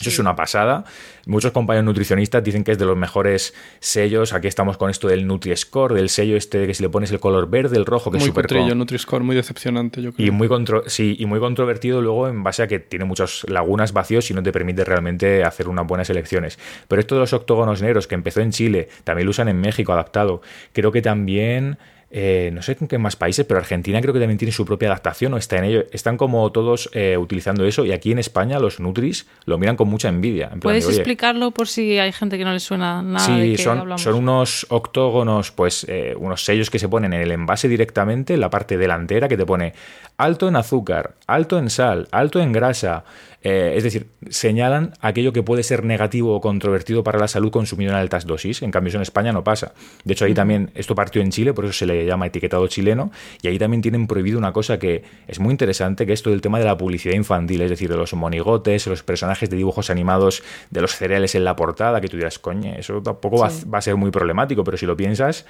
[0.00, 0.84] Eso es una pasada.
[1.26, 4.32] Muchos compañeros nutricionistas dicen que es de los mejores sellos.
[4.32, 7.18] Aquí estamos con esto del Nutri-Score, del sello este de que si le pones el
[7.18, 8.52] color verde, el rojo, que muy es súper...
[8.52, 10.26] Muy Nutri-Score, muy decepcionante, yo creo.
[10.26, 10.48] Y muy,
[10.86, 14.42] sí, y muy controvertido luego en base a que tiene muchas lagunas vacíos y no
[14.42, 16.58] te permite realmente hacer unas buenas elecciones.
[16.88, 19.92] Pero esto de los octógonos negros, que empezó en Chile, también lo usan en México
[19.92, 20.42] adaptado.
[20.72, 24.38] Creo que también eh, no sé con qué más países, pero Argentina creo que también
[24.38, 25.84] tiene su propia adaptación o está en ello.
[25.90, 29.88] Están como todos eh, utilizando eso y aquí en España los Nutris lo miran con
[29.88, 30.50] mucha envidia.
[30.60, 33.26] ¿Puedes explicarlo por si hay gente que no le suena nada?
[33.26, 37.68] Sí, son, son unos octógonos, pues eh, unos sellos que se ponen en el envase
[37.68, 39.74] directamente, en la parte delantera, que te pone
[40.16, 43.04] alto en azúcar, alto en sal, alto en grasa,
[43.42, 47.92] eh, es decir, señalan aquello que puede ser negativo o controvertido para la salud consumido
[47.92, 48.62] en altas dosis.
[48.62, 49.72] En cambio, eso en España no pasa.
[50.04, 53.10] De hecho, ahí también, esto partió en Chile, por eso se le llama etiquetado chileno,
[53.42, 56.40] y ahí también tienen prohibido una cosa que es muy interesante, que es todo el
[56.40, 60.42] tema de la publicidad infantil, es decir, de los monigotes, los personajes de dibujos animados,
[60.70, 63.96] de los cereales en la portada, que tú dirás, coño, eso tampoco va a ser
[63.96, 65.46] muy problemático, pero si lo piensas,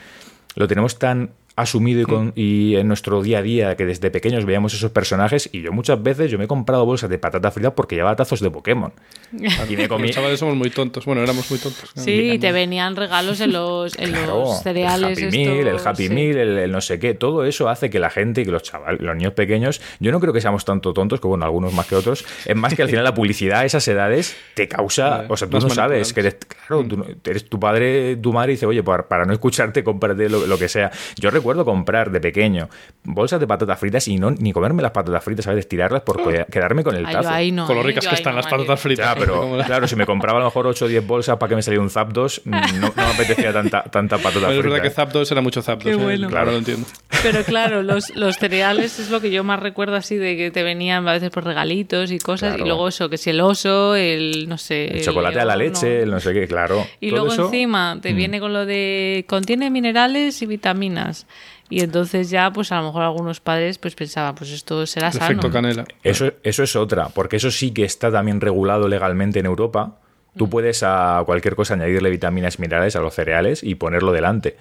[0.54, 4.44] lo tenemos tan asumido y, con, y, en nuestro día a día que desde pequeños
[4.44, 7.74] veíamos esos personajes y yo muchas veces yo me he comprado bolsas de patata frita
[7.74, 8.92] porque llevaba tazos de Pokémon.
[9.32, 10.08] Y me comí...
[10.08, 11.06] los chavales somos muy tontos.
[11.06, 11.90] Bueno éramos muy tontos.
[11.94, 16.08] Sí y te venían regalos en los, en los cereales el Happy Meal el Happy
[16.10, 17.14] Meal el, no sé qué.
[17.14, 20.34] Todo eso hace que la gente que los chavales los niños pequeños yo no creo
[20.34, 23.04] que seamos tanto tontos que bueno algunos más que otros es más que al final
[23.04, 26.84] la publicidad a esas edades te causa o sea tú no sabes que eres claro
[26.84, 30.68] tú, eres tu padre tu madre dice oye para, no escucharte cómprate lo, lo que
[30.68, 32.68] sea yo recuerdo recuerdo comprar de pequeño
[33.04, 35.68] bolsas de patatas fritas y no ni comerme las patatas fritas, ¿sabes?
[35.68, 37.30] Tirarlas por quedarme con el tazo.
[37.66, 39.14] con lo ricas que están las patatas fritas.
[39.16, 41.62] pero claro, si me compraba a lo mejor 8 o 10 bolsas para que me
[41.62, 44.52] saliera un Zapdos, mm, no, no me apetecía tanta, tanta patata frita.
[44.54, 45.94] Es verdad que Zapdos era mucho Zapdos.
[45.94, 46.26] ¿eh?
[46.28, 46.86] Claro, lo entiendo.
[47.22, 50.64] Pero claro, los, los, cereales es lo que yo más recuerdo así de que te
[50.64, 52.58] venían a veces por regalitos y cosas.
[52.58, 54.98] Y luego eso, que si el oso, el no sé.
[54.98, 56.84] El chocolate a la leche, el no sé qué, claro.
[57.00, 58.16] Y luego encima te mm.
[58.16, 61.26] viene con lo de contiene minerales y vitaminas.
[61.68, 65.50] Y entonces ya, pues a lo mejor algunos padres pues pensaban, pues esto será Efecto
[65.50, 65.84] canela.
[66.02, 69.98] Eso, eso es otra, porque eso sí que está también regulado legalmente en Europa.
[70.36, 70.50] Tú mm.
[70.50, 74.56] puedes a cualquier cosa añadirle vitaminas minerales a los cereales y ponerlo delante.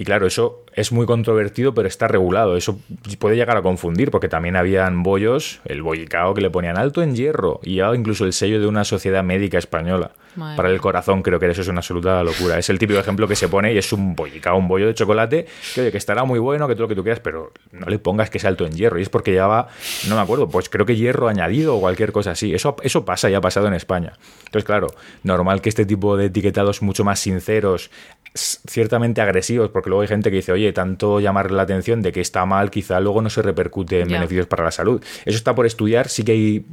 [0.00, 2.56] Y claro, eso es muy controvertido, pero está regulado.
[2.56, 2.80] Eso
[3.18, 7.14] puede llegar a confundir, porque también habían bollos, el bollicao que le ponían alto en
[7.14, 10.12] hierro, y ya incluso el sello de una sociedad médica española.
[10.36, 12.58] Para el corazón creo que eso es una absoluta locura.
[12.58, 15.46] Es el típico ejemplo que se pone y es un bollicao, un bollo de chocolate,
[15.74, 18.30] que, que estará muy bueno, que todo lo que tú quieras, pero no le pongas
[18.30, 18.98] que sea alto en hierro.
[18.98, 19.68] Y es porque ya va,
[20.08, 22.54] no me acuerdo, pues creo que hierro añadido o cualquier cosa así.
[22.54, 24.12] Eso, eso pasa y ha pasado en España.
[24.44, 24.88] Entonces, claro,
[25.22, 27.90] normal que este tipo de etiquetados mucho más sinceros,
[28.34, 32.20] ciertamente agresivos, porque luego hay gente que dice, oye, tanto llamar la atención de que
[32.20, 35.02] está mal, quizá luego no se repercute en beneficios para la salud.
[35.24, 36.66] Eso está por estudiar, sí que hay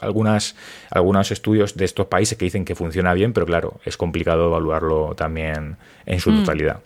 [0.00, 0.54] algunas,
[0.90, 5.14] algunos estudios de estos países que dicen que funciona bien, pero claro, es complicado evaluarlo
[5.16, 6.40] también en su mm.
[6.40, 6.80] totalidad.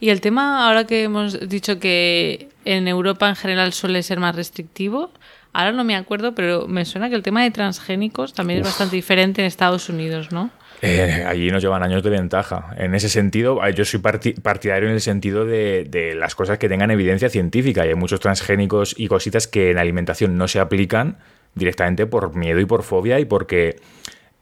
[0.00, 4.36] Y el tema, ahora que hemos dicho que en Europa en general suele ser más
[4.36, 5.10] restrictivo,
[5.52, 8.96] ahora no me acuerdo, pero me suena que el tema de transgénicos también es bastante
[8.96, 10.50] diferente en Estados Unidos, ¿no?
[10.80, 12.74] Eh, allí nos llevan años de ventaja.
[12.76, 17.28] En ese sentido, yo soy partidario en el sentido de, las cosas que tengan evidencia
[17.28, 17.84] científica.
[17.84, 21.16] Y hay muchos transgénicos y cositas que en alimentación no se aplican
[21.54, 23.76] directamente por miedo y por fobia y porque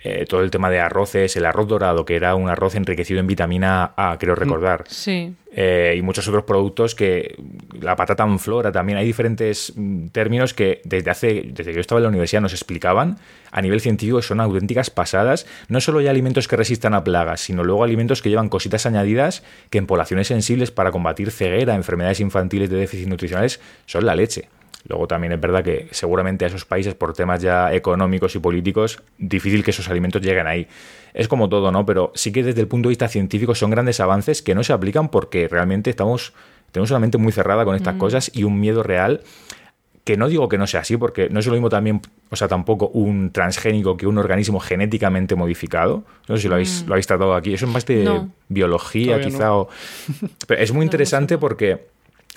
[0.09, 3.27] eh, todo el tema de arroces, el arroz dorado, que era un arroz enriquecido en
[3.27, 4.85] vitamina A, creo recordar.
[4.87, 5.35] Sí.
[5.51, 7.35] Eh, y muchos otros productos que
[7.81, 11.81] la patata en flora también hay diferentes mm, términos que desde hace desde que yo
[11.81, 13.17] estaba en la universidad nos explicaban
[13.51, 17.65] a nivel científico son auténticas pasadas no solo hay alimentos que resistan a plagas sino
[17.65, 22.69] luego alimentos que llevan cositas añadidas que en poblaciones sensibles para combatir ceguera enfermedades infantiles
[22.69, 24.51] de déficit nutricionales son la leche
[24.89, 29.03] Luego también es verdad que seguramente a esos países, por temas ya económicos y políticos,
[29.19, 30.69] difícil que esos alimentos lleguen ahí.
[31.13, 31.85] Es como todo, ¿no?
[31.85, 34.73] Pero sí que desde el punto de vista científico son grandes avances que no se
[34.73, 36.35] aplican porque realmente estamos,
[36.71, 39.23] tenemos una mente muy cerrada con estas cosas y un miedo real
[40.07, 42.47] que no digo que no sea así, porque no es lo mismo también, o sea,
[42.47, 46.05] tampoco un transgénico que un organismo genéticamente modificado.
[46.29, 46.87] No sé si lo habéis, mm.
[46.87, 47.55] lo habéis tratado aquí.
[47.55, 49.51] Eso es más de biología, quizá.
[50.47, 51.89] Pero es muy interesante porque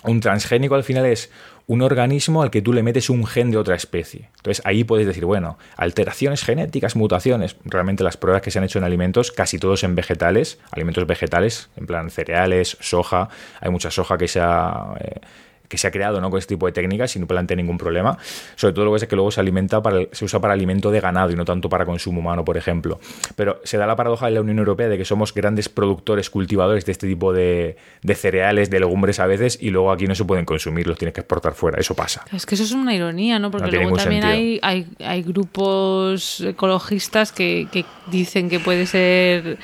[0.03, 1.29] un transgénico al final es
[1.69, 4.31] un organismo al que tú le metes un gen de otra especie.
[4.37, 7.57] Entonces ahí puedes decir, bueno, alteraciones genéticas, mutaciones.
[7.63, 11.69] Realmente las pruebas que se han hecho en alimentos, casi todos en vegetales, alimentos vegetales,
[11.77, 13.29] en plan cereales, soja.
[13.61, 14.95] Hay mucha soja que se ha...
[14.99, 15.21] Eh,
[15.69, 16.29] que se ha creado ¿no?
[16.29, 18.17] con este tipo de técnicas y no plantea ningún problema.
[18.55, 20.99] Sobre todo lo que es que luego se alimenta para, se usa para alimento de
[20.99, 22.99] ganado y no tanto para consumo humano, por ejemplo.
[23.35, 26.85] Pero se da la paradoja en la Unión Europea de que somos grandes productores, cultivadores
[26.85, 27.77] de este tipo de,
[28.15, 31.21] cereales, de legumbres a veces, y luego aquí no se pueden consumir, los tienes que
[31.21, 31.79] exportar fuera.
[31.79, 32.25] Eso pasa.
[32.33, 33.51] Es que eso es una ironía, ¿no?
[33.51, 39.59] Porque luego también hay, hay, grupos ecologistas que, que dicen que puede ser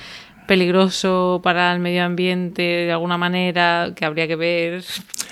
[0.46, 4.84] peligroso para el medio ambiente de alguna manera, que habría que ver.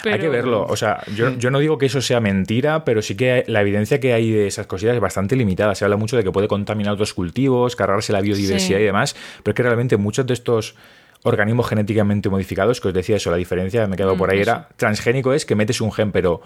[0.04, 0.66] Hay que verlo.
[0.68, 4.00] O sea, yo, yo, no digo que eso sea mentira, pero sí que la evidencia
[4.00, 5.76] que hay de esas cosillas es bastante limitada.
[5.76, 9.54] Se habla mucho de que puede contaminar otros cultivos, cargarse la biodiversidad y demás, pero
[9.54, 10.76] es que realmente muchos de estos
[11.24, 14.39] organismos genéticamente modificados, que os decía eso, la diferencia, me he quedado mm, por ahí,
[14.39, 16.42] era transgénico es que metes un gen, pero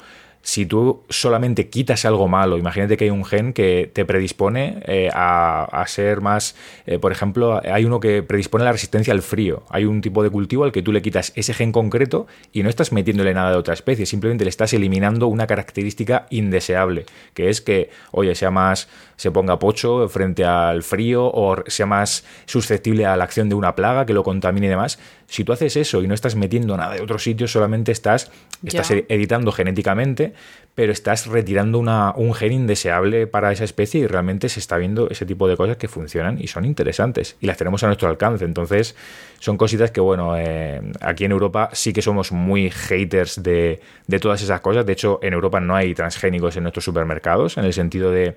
[0.47, 5.10] si tú solamente quitas algo malo, imagínate que hay un gen que te predispone eh,
[5.13, 6.55] a, ser más,
[6.86, 9.63] eh, por ejemplo, hay uno que predispone a la resistencia al frío.
[9.69, 12.69] Hay un tipo de cultivo al que tú le quitas ese gen concreto y no
[12.69, 17.60] estás metiéndole nada de otra especie, simplemente le estás eliminando una característica indeseable, que es
[17.60, 23.17] que, oye, sea más, se ponga pocho frente al frío o sea más susceptible a
[23.17, 24.99] la acción de una plaga que lo contamine y demás.
[25.27, 28.32] Si tú haces eso y no estás metiendo nada de otro sitio, solamente estás,
[28.63, 30.34] estás editando genéticamente,
[30.73, 35.10] pero estás retirando una, un gen indeseable para esa especie y realmente se está viendo
[35.10, 38.45] ese tipo de cosas que funcionan y son interesantes y las tenemos a nuestro alcance.
[38.45, 38.95] Entonces,
[39.39, 44.19] son cositas que, bueno, eh, aquí en Europa sí que somos muy haters de, de
[44.19, 44.86] todas esas cosas.
[44.86, 48.36] De hecho, en Europa no hay transgénicos en nuestros supermercados, en el sentido de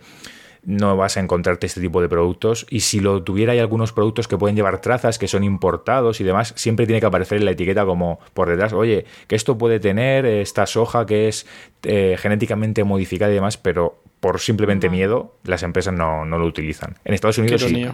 [0.64, 2.66] no vas a encontrarte este tipo de productos.
[2.70, 6.24] Y si lo tuviera, hay algunos productos que pueden llevar trazas, que son importados y
[6.24, 9.80] demás, siempre tiene que aparecer en la etiqueta como por detrás, oye, que esto puede
[9.80, 11.46] tener esta soja que es
[11.82, 16.96] eh, genéticamente modificada y demás, pero por simplemente miedo, las empresas no, lo utilizan.
[17.04, 17.86] En Estados Unidos sí.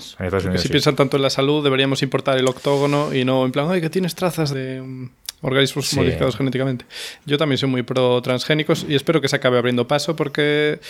[0.56, 3.80] si piensan tanto en la salud, deberíamos importar el octógono y no en plan, oye,
[3.80, 5.10] que tienes trazas de mm,
[5.42, 6.84] organismos modificados genéticamente.
[7.26, 10.80] Yo también soy muy pro transgénicos y espero que se acabe abriendo paso porque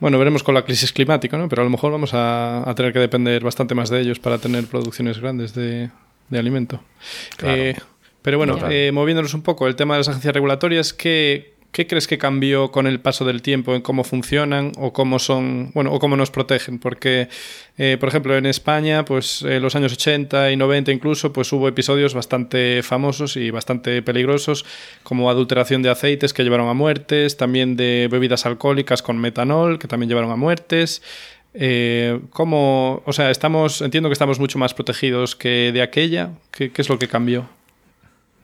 [0.00, 1.48] bueno, veremos con la crisis climática, ¿no?
[1.48, 4.66] Pero a lo mejor vamos a, tener que depender bastante más de ellos para tener
[4.66, 5.90] producciones grandes de,
[6.32, 6.80] alimento.
[7.42, 7.74] Eh,
[8.22, 12.06] pero bueno, eh, moviéndonos un poco, el tema de las agencias regulatorias, ¿qué, ¿Qué crees
[12.08, 15.98] que cambió con el paso del tiempo en cómo funcionan o cómo son, bueno, o
[15.98, 16.78] cómo nos protegen?
[16.78, 17.28] Porque,
[17.76, 21.68] eh, por ejemplo, en España, pues en los años 80 y 90 incluso, pues hubo
[21.68, 24.64] episodios bastante famosos y bastante peligrosos,
[25.02, 29.88] como adulteración de aceites que llevaron a muertes, también de bebidas alcohólicas con metanol que
[29.88, 31.02] también llevaron a muertes.
[31.52, 36.30] Eh, ¿Cómo, o sea, estamos, entiendo que estamos mucho más protegidos que de aquella.
[36.50, 37.57] ¿Qué, qué es lo que cambió?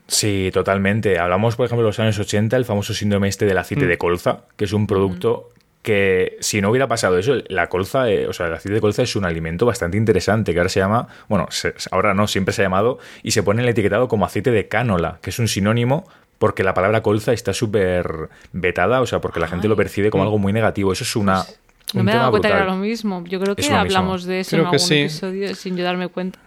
[0.06, 1.18] Sí, totalmente.
[1.18, 3.88] Hablamos, por ejemplo, de los años 80, el famoso síndrome este del aceite mm.
[3.88, 5.50] de colza, que es un producto
[5.82, 9.02] que si no hubiera pasado eso, la colza, eh, o sea, el aceite de colza
[9.02, 11.46] es un alimento bastante interesante, que ahora se llama, bueno,
[11.90, 14.66] ahora no, siempre se ha llamado, y se pone en el etiquetado como aceite de
[14.66, 16.06] cánola, que es un sinónimo
[16.38, 20.24] porque la palabra colza está súper vetada, o sea, porque la gente lo percibe como
[20.24, 20.92] algo muy negativo.
[20.92, 21.42] Eso es una...
[21.44, 23.24] Pues no me he dado cuenta que era lo mismo.
[23.26, 26.38] Yo creo que hablamos de eso en algún episodio sin yo darme cuenta.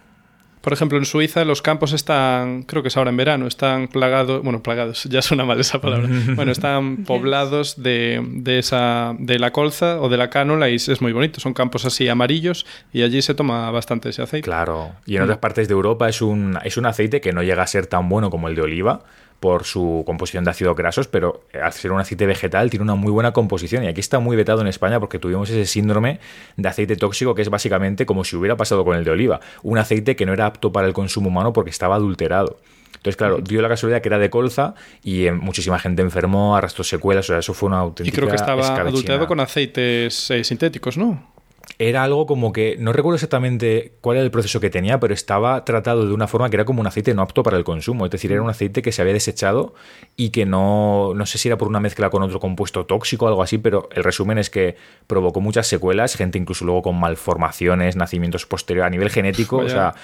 [0.68, 4.42] Por ejemplo, en Suiza los campos están, creo que es ahora en verano, están plagados,
[4.42, 9.50] bueno, plagados, ya suena mal esa palabra, bueno, están poblados de, de, esa, de la
[9.50, 13.22] colza o de la cánola y es muy bonito, son campos así amarillos y allí
[13.22, 14.44] se toma bastante ese aceite.
[14.44, 17.62] Claro, y en otras partes de Europa es un, es un aceite que no llega
[17.62, 19.04] a ser tan bueno como el de oliva,
[19.40, 23.12] por su composición de ácidos grasos, pero al ser un aceite vegetal tiene una muy
[23.12, 23.84] buena composición.
[23.84, 26.18] Y aquí está muy vetado en España porque tuvimos ese síndrome
[26.56, 29.40] de aceite tóxico que es básicamente como si hubiera pasado con el de oliva.
[29.62, 32.58] Un aceite que no era apto para el consumo humano porque estaba adulterado.
[32.96, 34.74] Entonces, claro, dio la casualidad que era de colza
[35.04, 38.14] y eh, muchísima gente enfermó, arrastró secuelas, o sea, eso fue una auténtica.
[38.14, 41.37] Y creo que estaba adulterado con aceites eh, sintéticos, ¿no?
[41.78, 45.64] Era algo como que, no recuerdo exactamente cuál era el proceso que tenía, pero estaba
[45.64, 48.04] tratado de una forma que era como un aceite no apto para el consumo.
[48.04, 49.74] Es decir, era un aceite que se había desechado
[50.16, 53.28] y que no, no sé si era por una mezcla con otro compuesto tóxico o
[53.28, 54.76] algo así, pero el resumen es que
[55.06, 59.94] provocó muchas secuelas, gente incluso luego con malformaciones, nacimientos posteriores a nivel genético, o sea,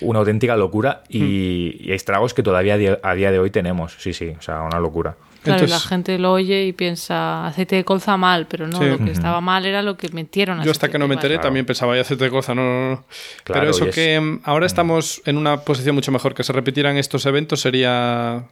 [0.00, 1.88] una auténtica locura y, hmm.
[1.88, 3.96] y estragos que todavía a día de hoy tenemos.
[3.98, 5.16] Sí, sí, o sea, una locura.
[5.44, 9.10] Claro, la gente lo oye y piensa aceite de colza mal, pero no, lo que
[9.10, 10.62] estaba mal era lo que metieron.
[10.64, 13.04] Yo hasta que no me enteré también pensaba, aceite de colza, no, no, no.
[13.44, 17.26] pero eso que mm, ahora estamos en una posición mucho mejor, que se repitieran estos
[17.26, 18.44] eventos sería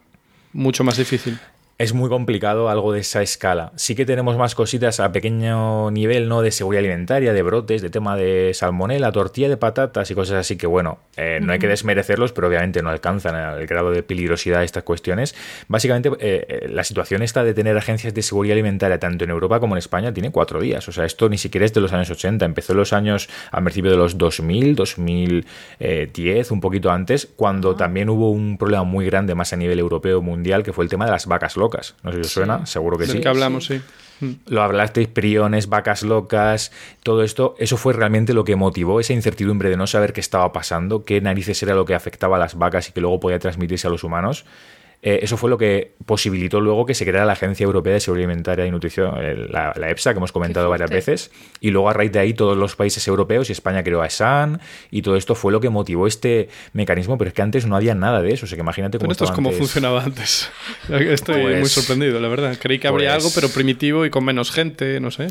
[0.53, 1.39] mucho más difícil
[1.83, 3.73] es muy complicado algo de esa escala.
[3.75, 6.41] Sí que tenemos más cositas a pequeño nivel, ¿no?
[6.41, 10.55] De seguridad alimentaria, de brotes, de tema de salmonela, tortilla de patatas y cosas así
[10.55, 14.59] que, bueno, eh, no hay que desmerecerlos, pero obviamente no alcanzan el grado de peligrosidad
[14.59, 15.35] de estas cuestiones.
[15.67, 19.59] Básicamente, eh, eh, la situación esta de tener agencias de seguridad alimentaria tanto en Europa
[19.59, 20.87] como en España tiene cuatro días.
[20.87, 22.45] O sea, esto ni siquiera es de los años 80.
[22.45, 28.09] Empezó en los años, al principio de los 2000, 2010, un poquito antes, cuando también
[28.09, 31.11] hubo un problema muy grande más a nivel europeo mundial, que fue el tema de
[31.11, 31.72] las vacas locas
[32.03, 33.19] no sé si os suena, seguro que sí.
[33.19, 33.81] que hablamos, sí.
[34.45, 36.71] Lo hablasteis, priones, vacas locas,
[37.03, 40.53] todo esto, eso fue realmente lo que motivó esa incertidumbre de no saber qué estaba
[40.53, 43.87] pasando, qué narices era lo que afectaba a las vacas y que luego podía transmitirse
[43.87, 44.45] a los humanos.
[45.05, 48.29] Eh, eso fue lo que posibilitó luego que se creara la Agencia Europea de Seguridad
[48.29, 49.13] Alimentaria y Nutrición,
[49.51, 51.29] la, EPSA, que hemos comentado varias veces,
[51.59, 54.61] y luego a raíz de ahí todos los países europeos y España creó a ESAN,
[54.91, 57.95] y todo esto fue lo que motivó este mecanismo, pero es que antes no había
[57.95, 59.11] nada de eso, o sea que imagínate cómo...
[59.11, 60.49] esto es como funcionaba antes.
[60.89, 62.57] Estoy muy pues sorprendido, la verdad.
[62.57, 65.27] Creí que habría algo, pues pero primitivo y con menos gente, no sé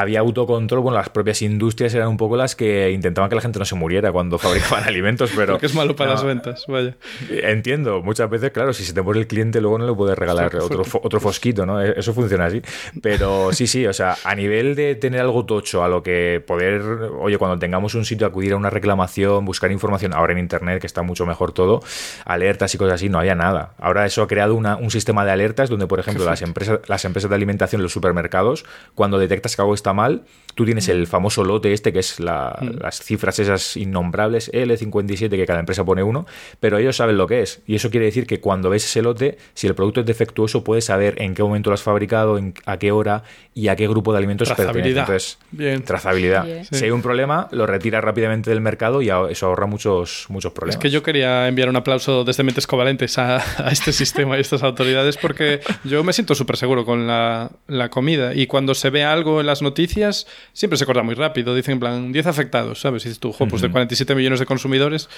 [0.00, 3.58] había autocontrol, bueno, las propias industrias eran un poco las que intentaban que la gente
[3.58, 5.54] no se muriera cuando fabricaban alimentos, pero...
[5.54, 6.96] Porque es malo para las ventas, vaya.
[7.30, 10.54] Entiendo, muchas veces, claro, si se te muere el cliente luego no le puedes regalar
[10.56, 11.80] otro, otro fosquito, ¿no?
[11.82, 12.60] E-, eso funciona así.
[13.00, 16.82] Pero sí, sí, o sea, a nivel de tener algo tocho, a lo que poder,
[17.18, 20.86] oye, cuando tengamos un sitio, acudir a una reclamación, buscar información, ahora en Internet, que
[20.86, 21.82] está mucho mejor todo,
[22.26, 23.72] alertas y cosas así, no había nada.
[23.78, 27.04] Ahora eso ha creado una, un sistema de alertas donde, por ejemplo, las empresas, las
[27.06, 30.24] empresas de alimentación, los supermercados, cuando detectas que algo está mal,
[30.56, 32.24] tú tienes el famoso lote este, que es mm.
[32.24, 36.26] las cifras esas innombrables, L57, que cada empresa pone uno,
[36.58, 37.60] pero ellos saben lo que es.
[37.66, 40.86] Y eso quiere decir que cuando ves ese lote, si el producto es defectuoso, puedes
[40.86, 43.22] saber en qué momento lo has fabricado, a qué hora
[43.54, 44.98] y a qué grupo de alimentos pertenece.
[44.98, 45.82] Entonces, Bien.
[45.82, 46.46] trazabilidad.
[46.70, 50.76] Si hay un problema, lo retiras rápidamente del mercado y eso ahorra muchos, muchos problemas.
[50.76, 54.40] Es que yo quería enviar un aplauso desde Mentes Covalentes a, este sistema y a
[54.40, 58.88] estas autoridades porque yo me siento súper seguro con la, la comida y cuando se
[58.88, 61.54] ve algo en las noticias siempre se corta muy rápido.
[61.54, 63.04] Dicen en plan 10 afectados, ¿sabes?
[63.04, 65.08] Y dices tú, pues de 47 millones de consumidores,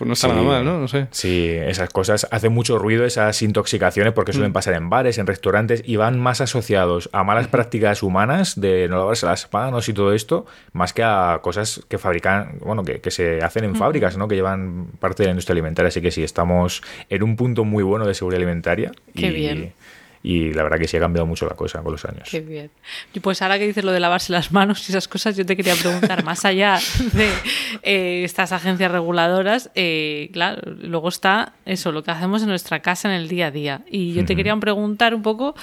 [0.00, 0.78] pues no está nada mal, ¿no?
[0.78, 1.08] No sé.
[1.10, 4.54] Sí, esas cosas hacen mucho ruido, esas intoxicaciones, porque suelen mm.
[4.54, 8.96] pasar en bares, en restaurantes, y van más asociados a malas prácticas humanas de no
[8.96, 13.10] lavarse las manos y todo esto, más que a cosas que fabrican, bueno, que, que
[13.10, 14.26] se hacen en fábricas, ¿no?
[14.26, 15.88] Que llevan parte de la industria alimentaria.
[15.88, 18.92] Así que sí, estamos en un punto muy bueno de seguridad alimentaria.
[19.14, 19.74] Qué bien
[20.22, 22.28] y la verdad que sí ha cambiado mucho la cosa con los años.
[22.30, 22.70] Qué bien.
[23.14, 25.56] Y pues ahora que dices lo de lavarse las manos y esas cosas, yo te
[25.56, 26.78] quería preguntar, más allá
[27.12, 27.30] de
[27.82, 33.08] eh, estas agencias reguladoras, eh, claro, luego está eso, lo que hacemos en nuestra casa
[33.08, 33.82] en el día a día.
[33.90, 35.54] Y yo te quería preguntar un poco,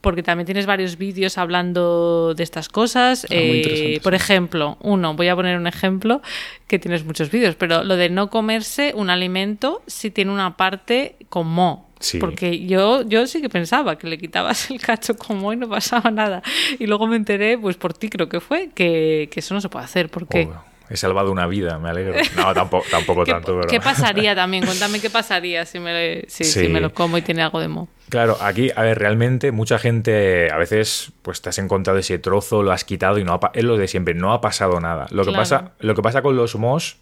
[0.00, 3.24] porque también tienes varios vídeos hablando de estas cosas.
[3.24, 6.22] Ah, eh, por ejemplo, uno, voy a poner un ejemplo,
[6.66, 11.16] que tienes muchos vídeos, pero lo de no comerse un alimento si tiene una parte
[11.28, 11.87] con mo
[12.20, 16.10] porque yo, yo sí que pensaba que le quitabas el cacho como y no pasaba
[16.10, 16.42] nada.
[16.78, 19.84] Y luego me enteré, pues por ti creo que fue, que, eso no se puede
[19.84, 20.08] hacer.
[20.08, 20.48] Porque...
[20.88, 22.14] he salvado una vida, me alegro.
[22.36, 23.60] No, tampoco, tampoco tanto.
[23.68, 24.64] ¿Qué pasaría también?
[24.64, 27.88] Cuéntame qué pasaría si me, si, me lo como y tiene algo de mo.
[28.08, 32.62] Claro, aquí, a ver, realmente mucha gente a veces pues te has encontrado ese trozo,
[32.62, 35.06] lo has quitado y no ha, es lo de siempre, no ha pasado nada.
[35.10, 36.96] Lo, que, pasa, lo que pasa con los mos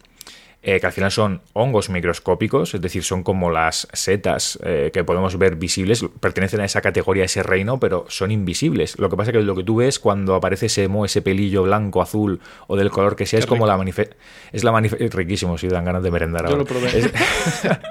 [0.63, 5.03] eh, que al final son hongos microscópicos, es decir, son como las setas eh, que
[5.03, 8.97] podemos ver visibles, pertenecen a esa categoría, a ese reino, pero son invisibles.
[8.97, 11.63] Lo que pasa es que lo que tú ves cuando aparece ese mo, ese pelillo
[11.63, 14.19] blanco, azul o del color que sea, es como la manifestación.
[14.51, 16.89] Es la riquísimo, si dan ganas de merendar Yo lo probé.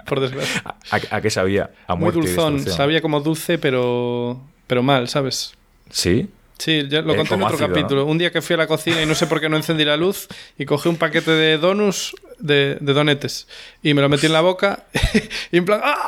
[0.07, 0.63] Por desgracia.
[1.11, 1.71] ¿A, qué sabía?
[1.87, 5.55] A Muy dulzón, sabía como dulce, pero, pero mal, ¿sabes?
[5.91, 6.29] Sí.
[6.59, 8.07] Sí, ya lo eh, conté en otro capítulo.
[8.07, 9.97] Un día que fui a la cocina y no sé por qué no encendí la
[9.97, 10.27] luz
[10.59, 13.49] y cogí un paquete de donuts de, donetes
[13.83, 14.85] y me lo metí en la boca
[15.53, 16.07] y en plan ¡ah!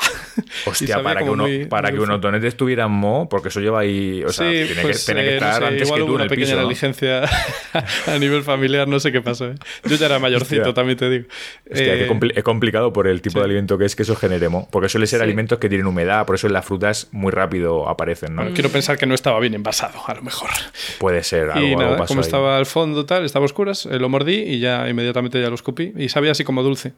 [0.66, 4.22] Hostia, para que, uno, para que unos donetes tuvieran mo, porque eso lleva ahí.
[4.24, 6.30] O sea, tiene, que, pues, tiene que, eh, estar antes igual que tú una en
[6.30, 7.22] el pequeña negligencia
[8.06, 9.46] a nivel familiar, no sé qué pasó.
[9.46, 9.54] ¿eh?
[9.84, 11.26] Yo ya era mayorcito, también te digo.
[11.66, 14.88] Eh, es complicado por el tipo de alimento que es que eso genere mo, porque
[14.88, 18.34] suele ser alimentos que tienen humedad, por eso en las frutas muy rápido aparecen.
[18.34, 18.52] ¿no?
[18.52, 20.50] Quiero pensar que no estaba bien envasado, a lo mejor.
[20.98, 21.50] Puede ser.
[21.50, 25.40] Algo, y nada, como estaba al fondo, tal, estaba oscuras, lo mordí y ya inmediatamente
[25.40, 25.92] ya lo escupí.
[25.96, 26.92] Y sabía así como dulce.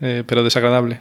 [0.00, 1.00] eh, pero desagradable.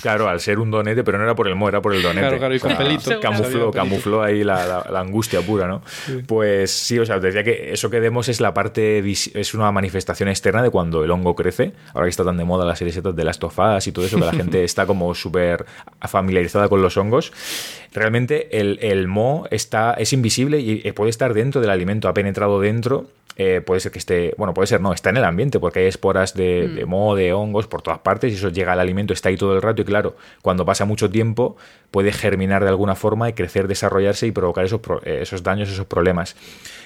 [0.00, 2.20] Claro, al ser un donete, pero no era por el mo, era por el donete.
[2.20, 3.20] Claro, claro, y con pelito.
[3.20, 5.82] Camufló, camufló ahí la, angustia pura, ¿no?
[6.26, 10.28] Pues sí, o sea, decía que eso que vemos es la parte, es una manifestación
[10.28, 11.72] externa de cuando el hongo crece.
[11.94, 14.24] Ahora que está tan de moda las series de las tofás y todo eso, que
[14.24, 15.66] la gente está como súper
[16.00, 17.32] familiarizada con los hongos.
[17.92, 22.60] Realmente el, el mo está, es invisible y puede estar dentro del alimento, ha penetrado
[22.60, 23.06] dentro
[23.36, 25.86] eh, puede ser que esté, bueno, puede ser no, está en el ambiente porque hay
[25.86, 26.74] esporas de, mm.
[26.76, 29.54] de moho, de hongos por todas partes y eso llega al alimento, está ahí todo
[29.54, 31.56] el rato y claro, cuando pasa mucho tiempo
[31.94, 35.86] puede germinar de alguna forma y crecer, desarrollarse y provocar esos, eh, esos daños, esos
[35.86, 36.34] problemas.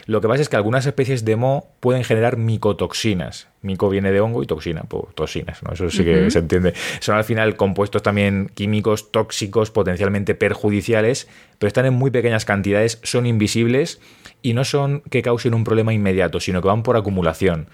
[0.05, 3.49] Lo que pasa es que algunas especies de moho pueden generar micotoxinas.
[3.63, 5.73] Mico viene de hongo y toxina, pues toxinas, ¿no?
[5.73, 6.75] Eso sí que se entiende.
[7.01, 11.27] Son al final compuestos también químicos tóxicos, potencialmente perjudiciales,
[11.59, 14.03] pero están en muy pequeñas cantidades, son invisibles
[14.43, 17.69] y no son que causen un problema inmediato, sino que van por acumulación.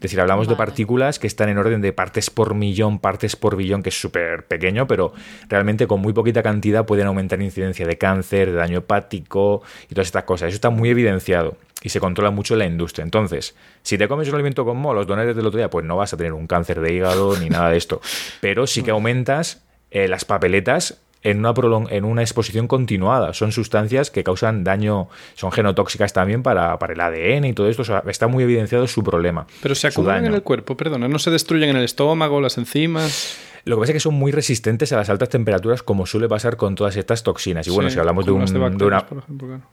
[0.00, 3.54] Es decir, hablamos de partículas que están en orden de partes por millón, partes por
[3.54, 5.12] billón, que es súper pequeño, pero
[5.46, 10.08] realmente con muy poquita cantidad pueden aumentar incidencia de cáncer, de daño hepático y todas
[10.08, 10.48] estas cosas.
[10.48, 13.04] Eso está muy evidenciado y se controla mucho en la industria.
[13.04, 15.98] Entonces, si te comes un alimento con mo, los donetes del otro día, pues no
[15.98, 18.00] vas a tener un cáncer de hígado ni nada de esto.
[18.40, 21.52] Pero sí que aumentas eh, las papeletas en una,
[21.90, 23.34] en una exposición continuada.
[23.34, 27.82] Son sustancias que causan daño, son genotóxicas también para, para el ADN y todo esto.
[28.08, 29.46] está muy evidenciado su problema.
[29.62, 33.38] Pero se acumulan en el cuerpo, perdona, no se destruyen en el estómago, las enzimas.
[33.64, 36.56] Lo que pasa es que son muy resistentes a las altas temperaturas, como suele pasar
[36.56, 37.66] con todas estas toxinas.
[37.66, 39.06] Y bueno, si hablamos de, un, de, una.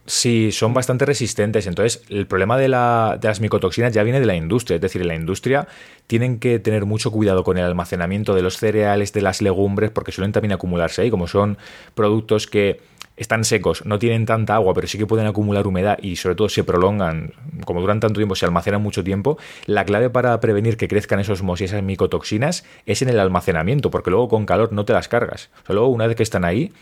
[0.06, 1.66] Sí, son bastante resistentes.
[1.66, 4.76] Entonces, el problema de, la, de las micotoxinas ya viene de la industria.
[4.76, 5.68] Es decir, en la industria
[6.06, 10.12] tienen que tener mucho cuidado con el almacenamiento de los cereales, de las legumbres, porque
[10.12, 11.58] suelen también acumularse ahí, como son
[11.94, 12.80] productos que
[13.18, 16.48] están secos, no tienen tanta agua, pero sí que pueden acumular humedad y sobre todo
[16.48, 17.32] se prolongan,
[17.64, 21.42] como duran tanto tiempo, se almacenan mucho tiempo, la clave para prevenir que crezcan esos
[21.42, 25.08] mos y esas micotoxinas es en el almacenamiento, porque luego con calor no te las
[25.08, 25.50] cargas.
[25.62, 26.72] O sea, luego una vez que están ahí,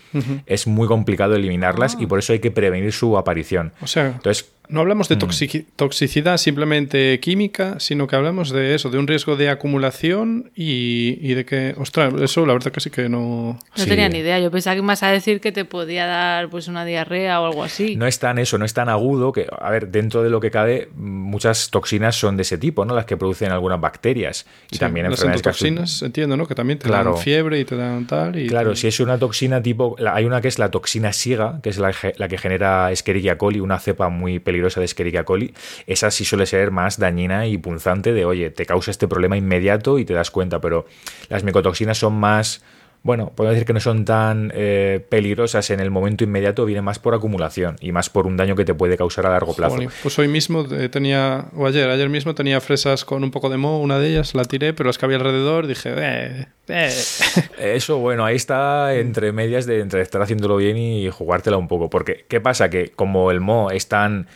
[0.45, 2.07] es muy complicado eliminarlas y ah.
[2.07, 3.73] por eso hay que prevenir su aparición.
[3.81, 5.65] O sea, Entonces, no hablamos de mm.
[5.75, 11.45] toxicidad simplemente química, sino que hablamos de eso, de un riesgo de acumulación y, de
[11.45, 13.59] que, ostras, eso la verdad que sí que no...
[13.77, 16.67] No tenía ni idea, yo pensaba que más a decir que te podía dar pues
[16.67, 17.95] una diarrea o algo así.
[17.95, 20.51] No es tan eso, no es tan agudo, que, a ver, dentro de lo que
[20.51, 22.93] cabe, muchas toxinas son de ese tipo, ¿no?
[22.93, 26.45] Las que producen algunas bacterias y también las toxinas, entiendo, ¿no?
[26.45, 28.37] Que también te dan fiebre y te dan tal.
[28.37, 31.69] Y claro, si es una toxina tipo, hay una que es la toxina SIGA, que
[31.69, 35.53] es la, la que genera Escherichia coli, una cepa muy peligrosa peligrosa de Escherichia coli,
[35.85, 39.99] esa sí suele ser más dañina y punzante de, oye, te causa este problema inmediato
[39.99, 40.87] y te das cuenta, pero
[41.29, 42.63] las micotoxinas son más
[43.03, 46.99] bueno, puedo decir que no son tan eh, peligrosas en el momento inmediato, vienen más
[46.99, 49.77] por acumulación y más por un daño que te puede causar a largo plazo.
[50.03, 53.57] pues hoy mismo eh, tenía, o ayer, ayer mismo tenía fresas con un poco de
[53.57, 56.93] moho, una de ellas la tiré, pero las que había alrededor dije, eh, eh.
[57.59, 61.89] Eso, bueno, ahí está entre medias de entre estar haciéndolo bien y jugártela un poco,
[61.89, 62.69] porque ¿qué pasa?
[62.69, 64.27] Que como el moho es tan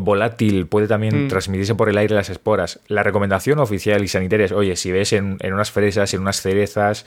[0.00, 1.28] volátil, puede también mm.
[1.28, 2.80] transmitirse por el aire las esporas.
[2.86, 6.42] La recomendación oficial y sanitaria es, oye, si ves en, en unas fresas, en unas
[6.42, 7.06] cerezas,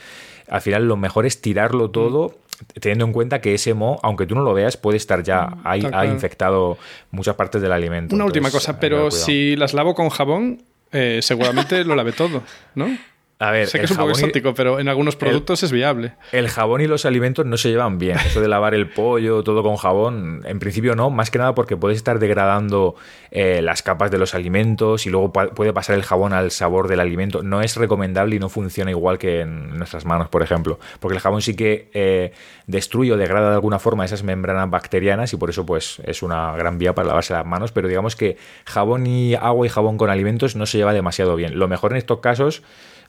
[0.54, 2.36] al final lo mejor es tirarlo todo
[2.80, 5.62] teniendo en cuenta que ese mo, aunque tú no lo veas, puede estar ya, mm,
[5.92, 6.78] ha, infectado
[7.10, 8.16] muchas partes del alimento.
[8.16, 12.44] Una última cosa, pero si las lavo con jabón, eh, seguramente lo lave todo,
[12.76, 12.96] ¿no?
[13.44, 16.14] A ver, sé que es un poco exótico, pero en algunos productos es viable.
[16.32, 18.18] El jabón y los alimentos no se llevan bien.
[18.26, 21.76] Eso de lavar el pollo, todo con jabón, en principio no, más que nada porque
[21.76, 22.96] puedes estar degradando
[23.32, 27.02] eh, las capas de los alimentos y luego puede pasar el jabón al sabor del
[27.02, 27.44] alimento.
[27.44, 31.22] No es recomendable y no funciona igual que en nuestras manos, por ejemplo, porque el
[31.22, 32.32] jabón sí que eh,
[32.68, 36.56] destruye o degrada de alguna forma esas membranas bacterianas y por eso pues es una
[36.56, 40.10] gran vía para lavarse las manos, pero digamos que jabón y agua y jabón con
[40.10, 41.60] alimentos no se lleva demasiado bien.
[41.60, 42.64] Lo mejor en estos casos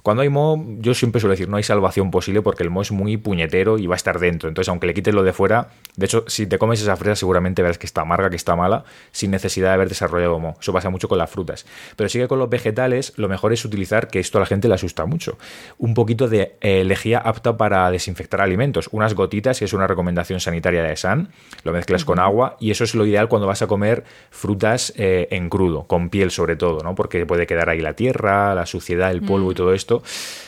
[0.05, 2.93] cuando hay mo, yo siempre suelo decir, no hay salvación posible porque el mo es
[2.93, 4.51] muy puñetero y va a estar dentro.
[4.51, 7.63] Entonces, aunque le quites lo de fuera, de hecho, si te comes esa fresa, seguramente
[7.63, 10.59] verás que está amarga, que está mala, sin necesidad de haber desarrollado mo.
[10.61, 11.65] Eso pasa mucho con las frutas.
[11.97, 14.69] Pero sí que con los vegetales, lo mejor es utilizar, que esto a la gente
[14.69, 15.39] le asusta mucho,
[15.79, 18.91] un poquito de eh, lejía apta para desinfectar alimentos.
[18.93, 21.31] Unas gotitas, que es una recomendación sanitaria de SAN,
[21.63, 25.29] lo mezclas con agua y eso es lo ideal cuando vas a comer frutas eh,
[25.31, 26.95] en crudo, con piel sobre todo, ¿no?
[26.95, 29.57] Porque puede quedar ahí la tierra, la suciedad, el polvo y mm.
[29.57, 29.94] todo esto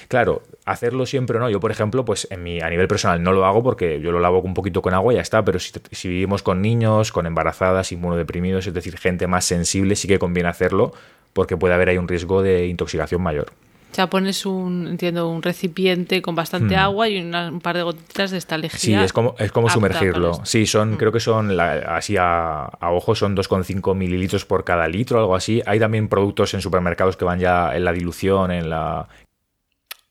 [0.09, 1.51] Claro, hacerlo siempre no.
[1.51, 4.21] Yo, por ejemplo, pues en mi, a nivel personal no lo hago porque yo lo
[4.21, 7.27] lavo un poquito con agua y ya está, pero si, si vivimos con niños, con
[7.27, 10.93] embarazadas, inmunodeprimidos, es decir, gente más sensible, sí que conviene hacerlo
[11.33, 13.53] porque puede haber ahí un riesgo de intoxicación mayor.
[13.93, 16.81] O sea, pones un, entiendo, un recipiente con bastante hmm.
[16.81, 18.79] agua y un par de gotitas de esta lejía.
[18.79, 20.45] Sí, es como, es como sumergirlo.
[20.45, 20.97] Sí, son, hmm.
[20.97, 25.63] creo que son, así a, a, ojo, son 2,5 mililitros por cada litro, algo así.
[25.65, 29.09] Hay también productos en supermercados que van ya en la dilución, en la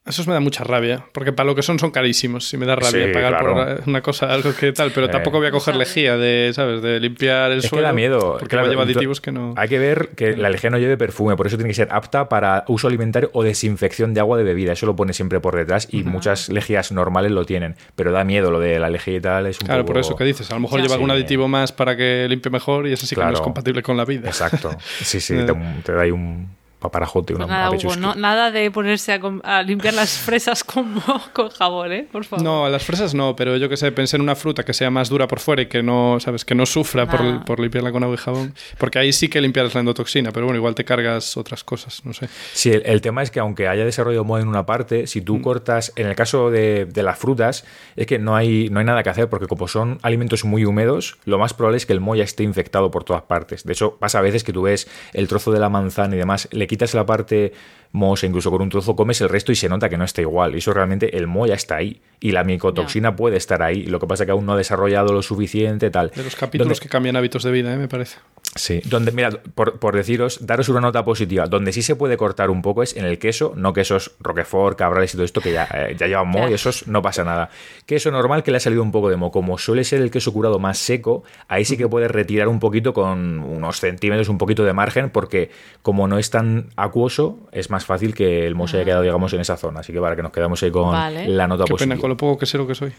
[0.06, 2.76] Esos me da mucha rabia, porque para lo que son son carísimos y me da
[2.76, 6.52] rabia pagar por una cosa, algo que tal, pero tampoco voy a coger lejía de,
[6.54, 6.84] ¿sabes?
[6.84, 7.82] De limpiar el es suelo.
[7.82, 8.38] Que da miedo.
[8.40, 9.56] Porque lleva aditivos que no...
[9.58, 12.30] Hay que ver que la lejía no lleve perfume, por eso tiene que ser apta
[12.30, 14.74] para uso alimentario o desinfección de agua de bebida.
[14.74, 18.52] Eso lo pone siempre por detrás y muchas lejías normales lo tienen, pero da miedo
[18.52, 20.60] lo de la lejía y tal, es un Claro, por eso que dices, a lo
[20.60, 23.42] mejor lleva algún aditivo más para que limpie mejor y eso sí que no es
[23.42, 24.28] compatible con la vida.
[24.28, 24.70] Exacto.
[25.02, 25.54] Sí, sí, te,
[25.84, 26.48] te da ahí un
[26.86, 31.02] paparajote, pues nada, no, nada de ponerse a, limpiar las fresas con,
[31.34, 32.08] con, jabón, ¿eh?
[32.12, 32.44] Por favor.
[32.44, 35.10] No, las fresas no, pero yo que sé, pensé en una fruta que sea más
[35.10, 36.46] dura por fuera y que no, ¿sabes?
[36.46, 38.54] Que no sufra por, por, limpiarla con agua y jabón.
[38.78, 42.14] Porque ahí sí que limpiarás la endotoxina, pero bueno, igual te cargas otras cosas, no
[42.14, 42.30] sé.
[42.54, 45.42] Sí, el, tema es que aunque haya desarrollado moho en una parte, si tú mm.
[45.42, 47.66] cortas, en el caso de, de, las frutas,
[47.96, 51.18] es que no hay, no hay nada que hacer porque como son alimentos muy húmedos,
[51.26, 53.64] lo más probable es que el moho ya esté infectado por todas partes.
[53.64, 56.48] De hecho, pasa a veces que tú ves el trozo de la manzana y demás,
[56.52, 57.54] le quitas la parte
[57.92, 60.56] mohosa, incluso con un trozo comes el resto y se nota que no está igual.
[60.56, 62.02] Y eso realmente el moho ya está ahí.
[62.20, 63.84] Y la micotoxina puede estar ahí.
[63.84, 66.12] Lo que pasa es que aún no ha desarrollado lo suficiente, tal.
[66.12, 67.78] De los capítulos que cambian hábitos de vida, ¿eh?
[67.78, 68.18] me parece.
[68.58, 72.62] Sí, donde, mira, por, deciros, daros una nota positiva, donde sí se puede cortar un
[72.62, 75.96] poco es en el queso, no quesos Roquefort, Cabrales y todo esto que ya, eh,
[76.00, 77.50] ya llevan moho y esos no pasa nada.
[77.86, 80.32] Queso normal que le ha salido un poco de moho, como suele ser el queso
[80.32, 84.64] curado más seco, ahí sí que puedes retirar un poquito con unos centímetros, un poquito
[84.64, 88.78] de margen, porque como no es tan acuoso, es más fácil que el moho se
[88.78, 89.80] haya quedado, digamos, en esa zona.
[89.80, 91.96] Así que para que nos quedamos ahí con la nota Qué positiva.
[91.96, 92.94] Pena, con lo poco quesero que soy.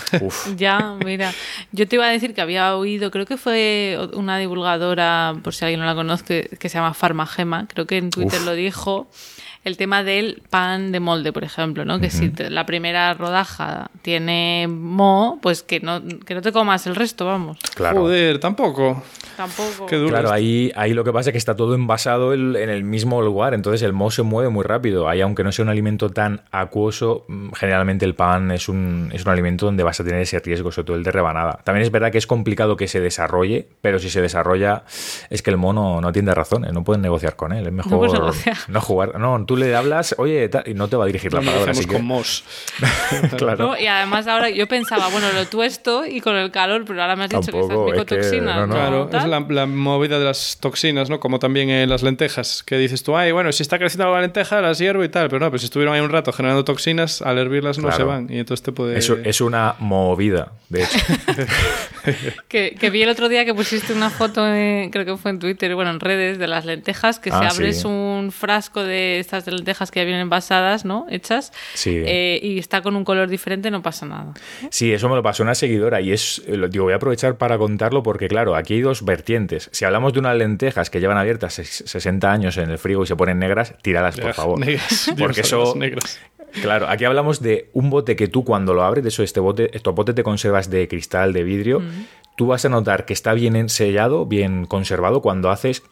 [0.56, 1.32] ya, mira,
[1.72, 5.64] yo te iba a decir que había oído, creo que fue una divulgadora por si
[5.64, 9.06] alguien no la conoce, que se llama Farmagema, creo que en Twitter lo dijo,
[9.66, 11.98] el tema del pan de molde, por ejemplo, ¿no?
[11.98, 16.94] Que si la primera rodaja tiene mo, pues que no, que no te comas el
[16.94, 17.58] resto, vamos.
[17.74, 18.02] Claro.
[18.02, 19.02] Joder, tampoco.
[19.36, 19.86] Tampoco.
[19.86, 23.54] claro, ahí, ahí lo que pasa es que está todo envasado en el mismo lugar,
[23.54, 25.08] entonces el mo se mueve muy rápido.
[25.08, 29.24] Ahí, aunque no sea un alimento tan acuoso, mm, generalmente el pan es un, es
[29.26, 31.58] un alimento donde vas a tener ese riesgo, sobre todo el de rebanada.
[31.64, 34.84] También es verdad que es complicado que se desarrolle, pero si se desarrolla,
[35.28, 37.66] es que el mono no tiene razón, no pueden negociar con él.
[37.66, 37.92] Es mejor
[38.68, 39.18] no, jugar.
[39.18, 41.72] No, tú le hablas, oye, y no te va a dirigir la palabra.
[41.72, 42.44] Así con Mos.
[43.36, 43.76] claro.
[43.78, 47.24] y además ahora yo pensaba, bueno, lo tuesto y con el calor, pero ahora me
[47.24, 48.66] has dicho que estás micotoxina.
[48.66, 49.08] Claro,
[49.48, 51.20] la, movida de las toxinas, ¿no?
[51.20, 54.60] Como también en las lentejas, que dices tú, ay, bueno, si está creciendo la lenteja,
[54.60, 57.38] las hiervo y tal, pero no, pues si estuvieron ahí un rato generando toxinas, al
[57.38, 58.98] hervirlas no se van y entonces te puede...
[58.98, 60.98] Es una movida, de hecho.
[62.48, 65.90] que, vi el otro día que pusiste una foto, creo que fue en Twitter, bueno,
[65.90, 70.00] en redes, de las lentejas, que si ah, abres un frasco de estas lentejas que
[70.00, 71.06] ya vienen envasadas, ¿no?
[71.08, 71.52] Hechas,
[71.84, 74.34] eh, y está con un color diferente, no pasa nada.
[74.70, 78.02] Sí, eso me lo pasó una seguidora y es, digo, voy a aprovechar para contarlo
[78.02, 79.68] porque, claro, aquí hay dos vertientes.
[79.72, 83.16] Si hablamos de unas lentejas que llevan abiertas 60 años en el frigo y se
[83.16, 84.60] ponen negras, tíralas, por favor.
[85.18, 85.74] porque eso...
[86.62, 89.76] Claro, aquí hablamos de un bote que tú cuando lo abres, de eso, este bote,
[89.76, 91.82] estos botes de conservas de cristal, de vidrio,
[92.36, 95.82] tú vas a notar que está bien sellado, bien conservado cuando haces,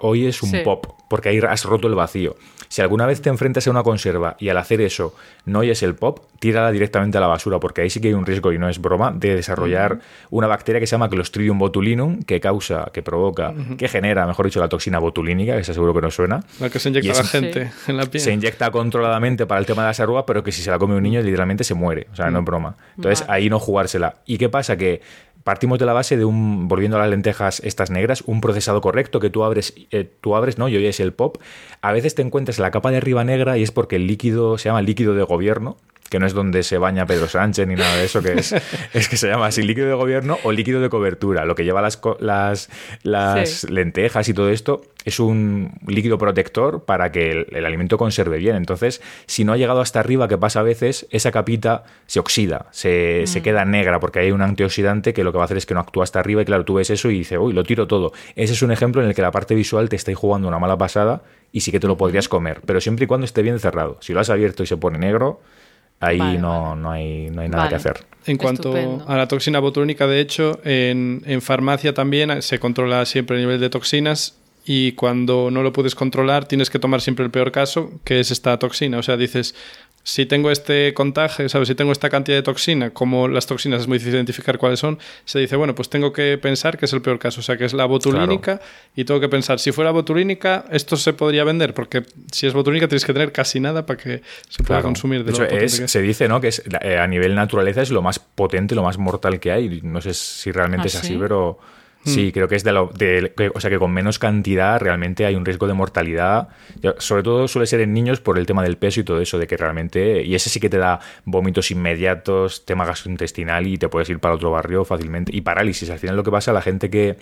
[0.00, 2.36] hoy es un pop, porque ahí has roto el vacío.
[2.68, 5.14] Si alguna vez te enfrentas a una conserva y al hacer eso
[5.46, 8.26] no oyes el pop, tírala directamente a la basura, porque ahí sí que hay un
[8.26, 10.00] riesgo, y no es broma, de desarrollar
[10.30, 14.60] una bacteria que se llama Clostridium botulinum, que causa, que provoca, que genera, mejor dicho,
[14.60, 16.44] la toxina botulínica, que seguro que no suena.
[16.60, 18.22] La que se inyecta a la gente en la piel.
[18.22, 20.94] Se inyecta controladamente para el tema de las arrugas, pero que si se la come
[20.94, 22.06] un niño, literalmente se muere.
[22.12, 22.76] O sea, no es broma.
[22.96, 24.16] Entonces, ahí no jugársela.
[24.26, 24.76] ¿Y qué pasa?
[24.76, 25.00] Que
[25.44, 29.20] partimos de la base de un, volviendo a las lentejas estas negras, un procesado correcto
[29.20, 30.68] que tú abres, eh, tú abres, ¿no?
[30.68, 31.38] Y oyes el pop.
[31.80, 34.68] A veces te encuentras la capa de arriba negra y es porque el líquido se
[34.68, 35.76] llama líquido de gobierno
[36.08, 38.54] que no es donde se baña Pedro Sánchez ni nada de eso, que es,
[38.94, 41.44] es que se llama así líquido de gobierno o líquido de cobertura.
[41.44, 42.70] Lo que lleva las, las,
[43.02, 48.56] las lentejas y todo esto es un líquido protector para que el, alimento conserve bien.
[48.56, 52.66] Entonces, si no ha llegado hasta arriba, que pasa a veces, esa capita se oxida,
[52.70, 53.42] se, se, mm.
[53.42, 55.80] queda negra porque hay un antioxidante que lo que va a hacer es que no
[55.80, 58.12] actúa hasta arriba y claro, tú ves eso y dices, uy, lo tiro todo.
[58.36, 60.78] Ese es un ejemplo en el que la parte visual te está jugando una mala
[60.78, 63.98] pasada y sí que te lo podrías comer, pero siempre y cuando esté bien cerrado.
[64.00, 65.40] Si lo has abierto y se pone negro,
[66.00, 68.04] ahí no, no, hay, no hay nada que hacer.
[68.26, 68.74] En cuanto
[69.06, 73.60] a la toxina botulínica, de hecho, en, en, farmacia también se controla siempre el nivel
[73.60, 74.37] de toxinas
[74.70, 78.30] y cuando no lo puedes controlar tienes que tomar siempre el peor caso, que es
[78.30, 78.98] esta toxina.
[78.98, 79.54] O sea, dices,
[80.02, 81.68] si tengo este contagio, ¿sabes?
[81.68, 84.98] Si tengo esta cantidad de toxina, como las toxinas es muy difícil identificar cuáles son,
[85.24, 87.64] se dice, bueno, pues tengo que pensar que es el peor caso, o sea, que
[87.64, 88.60] es la botulínica
[88.94, 92.88] y tengo que pensar, si fuera botulínica, esto se podría vender, porque si es botulínica
[92.88, 95.24] tienes que tener casi nada para que se pueda consumir.
[95.24, 96.42] De, hecho, se dice, ¿no?
[96.42, 99.80] Que es, eh, a nivel naturaleza es lo más potente, lo más mortal que hay.
[99.82, 101.58] No sé si realmente ah, es así, pero...
[102.08, 102.88] Sí, creo que es de lo.
[102.88, 106.48] De, o sea, que con menos cantidad realmente hay un riesgo de mortalidad.
[106.98, 109.46] Sobre todo suele ser en niños por el tema del peso y todo eso, de
[109.46, 110.22] que realmente.
[110.24, 114.34] Y ese sí que te da vómitos inmediatos, tema gastrointestinal y te puedes ir para
[114.34, 115.34] otro barrio fácilmente.
[115.34, 115.90] Y parálisis.
[115.90, 117.16] Al final lo que pasa la gente que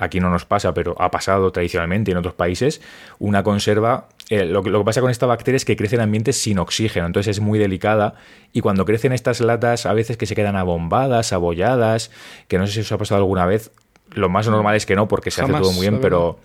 [0.00, 2.80] aquí no nos pasa, pero ha pasado tradicionalmente en otros países,
[3.18, 6.02] una conserva, eh, lo, que, lo, que, pasa con esta bacteria es que crece en
[6.02, 8.14] ambientes sin oxígeno, entonces es muy delicada
[8.52, 12.10] y cuando crecen estas latas a veces que se quedan abombadas, abolladas,
[12.48, 13.70] que no sé si os ha pasado alguna vez,
[14.12, 16.38] lo más normal es que no, porque se hace todo muy bien, pero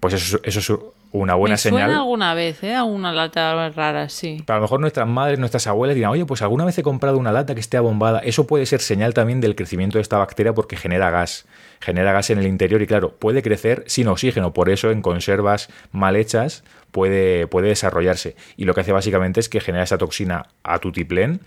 [0.00, 0.80] pues eso, eso es
[1.12, 1.84] una buena Me señal.
[1.84, 2.74] Suena alguna vez, ¿eh?
[2.74, 4.42] A una lata rara, sí.
[4.44, 7.18] Pero a lo mejor nuestras madres, nuestras abuelas dirán, oye, pues alguna vez he comprado
[7.18, 8.18] una lata que esté abombada.
[8.18, 11.46] Eso puede ser señal también del crecimiento de esta bacteria porque genera gas.
[11.84, 14.54] Genera gas en el interior y claro, puede crecer sin oxígeno.
[14.54, 18.36] Por eso en conservas mal hechas puede, puede desarrollarse.
[18.56, 21.40] Y lo que hace básicamente es que genera esa toxina a tutiplén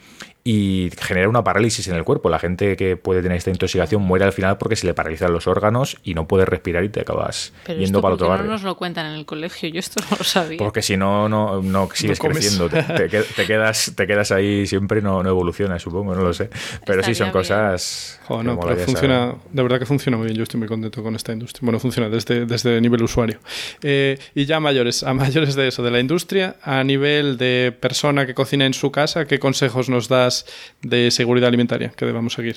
[0.44, 2.30] y genera una parálisis en el cuerpo.
[2.30, 5.46] La gente que puede tener esta intoxicación muere al final porque se le paralizan los
[5.48, 8.38] órganos y no puede respirar y te acabas Pero yendo esto para otro ¿por qué
[8.38, 8.46] barrio.
[8.48, 10.58] no nos lo cuentan en el colegio, yo esto no lo sabía.
[10.60, 12.38] Porque si no, no, no sigues comes.
[12.38, 12.70] creciendo.
[12.70, 16.50] Te, te te quedas, te quedas ahí siempre, no, no evolucionas, supongo, no lo sé.
[16.86, 17.32] Pero sí, son Estaría bien.
[17.34, 18.20] cosas.
[18.28, 20.38] Que no, pero funciona, de verdad que funciona muy bien.
[20.38, 21.66] Yo estoy muy contento con esta industria.
[21.66, 23.40] Bueno, funciona desde, desde nivel usuario.
[23.82, 28.26] Eh, y ya mayores, a mayores de eso, de la industria, a nivel de persona
[28.26, 30.46] que cocina en su casa, ¿qué consejos nos das
[30.82, 32.56] de seguridad alimentaria que debamos seguir?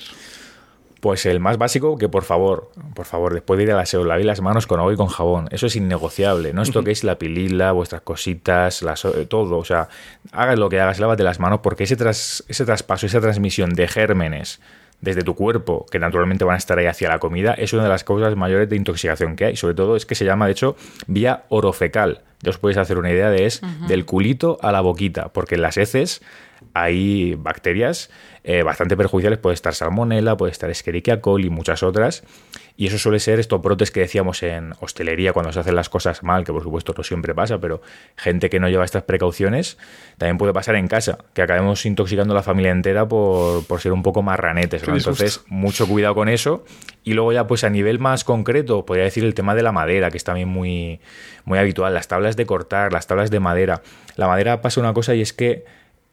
[0.99, 4.03] Pues el más básico, que por favor, por favor, después de ir a la SEO,
[4.05, 5.47] lavéis las manos con agua y con jabón.
[5.49, 6.53] Eso es innegociable.
[6.53, 9.57] No os toquéis la pilila, vuestras cositas, las- eh, todo.
[9.57, 9.89] O sea,
[10.31, 13.87] hagas lo que hagas, lávate las manos, porque ese, tras, ese traspaso, esa transmisión de
[13.87, 14.59] gérmenes
[15.01, 17.89] desde tu cuerpo, que naturalmente van a estar ahí hacia la comida, es una de
[17.89, 19.55] las causas mayores de intoxicación que hay.
[19.55, 20.75] Sobre todo es que se llama, de hecho,
[21.07, 22.21] vía orofecal.
[22.41, 25.77] Ya os podéis hacer una idea de es del culito a la boquita, porque las
[25.77, 26.21] heces
[26.73, 28.09] hay bacterias
[28.43, 29.39] eh, bastante perjudiciales.
[29.39, 32.23] Puede estar salmonella, puede estar Escherichia coli y muchas otras.
[32.77, 36.23] Y eso suele ser estos brotes que decíamos en hostelería cuando se hacen las cosas
[36.23, 37.81] mal, que por supuesto no siempre pasa, pero
[38.15, 39.77] gente que no lleva estas precauciones,
[40.17, 43.91] también puede pasar en casa, que acabemos intoxicando a la familia entera por, por ser
[43.91, 44.87] un poco marranetes.
[44.87, 44.95] ¿no?
[44.95, 46.65] Entonces, mucho cuidado con eso.
[47.03, 50.09] Y luego ya, pues a nivel más concreto, podría decir el tema de la madera,
[50.09, 50.99] que es también muy,
[51.45, 51.93] muy habitual.
[51.93, 53.83] Las tablas de cortar, las tablas de madera.
[54.15, 55.65] La madera pasa una cosa y es que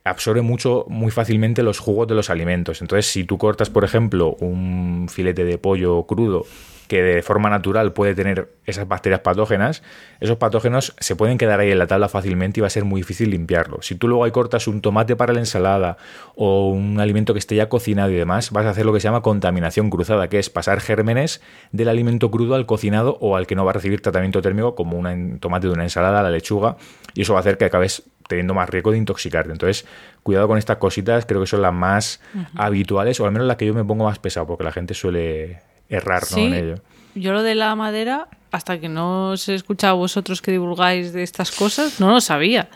[0.09, 2.81] absorbe mucho, muy fácilmente los jugos de los alimentos.
[2.81, 6.45] Entonces, si tú cortas, por ejemplo, un filete de pollo crudo
[6.89, 9.83] que de forma natural puede tener esas bacterias patógenas,
[10.21, 13.03] esos patógenos se pueden quedar ahí en la tabla fácilmente y va a ser muy
[13.03, 13.83] difícil limpiarlo.
[13.83, 15.99] Si tú luego ahí cortas un tomate para la ensalada
[16.35, 19.05] o un alimento que esté ya cocinado y demás, vas a hacer lo que se
[19.05, 21.43] llama contaminación cruzada, que es pasar gérmenes
[21.73, 24.99] del alimento crudo al cocinado o al que no va a recibir tratamiento térmico, como
[24.99, 26.79] un tomate de una ensalada, la lechuga,
[27.15, 29.51] y eso va a hacer que acabes teniendo más riesgo de intoxicarte.
[29.51, 29.85] Entonces,
[30.23, 32.21] cuidado con estas cositas, creo que son las más
[32.55, 35.61] habituales, o al menos las que yo me pongo más pesado, porque la gente suele
[35.89, 36.75] errar en ello.
[37.15, 41.13] yo lo de la madera, hasta que no os he escuchado a vosotros que divulgáis
[41.13, 42.69] de estas cosas, no lo sabía.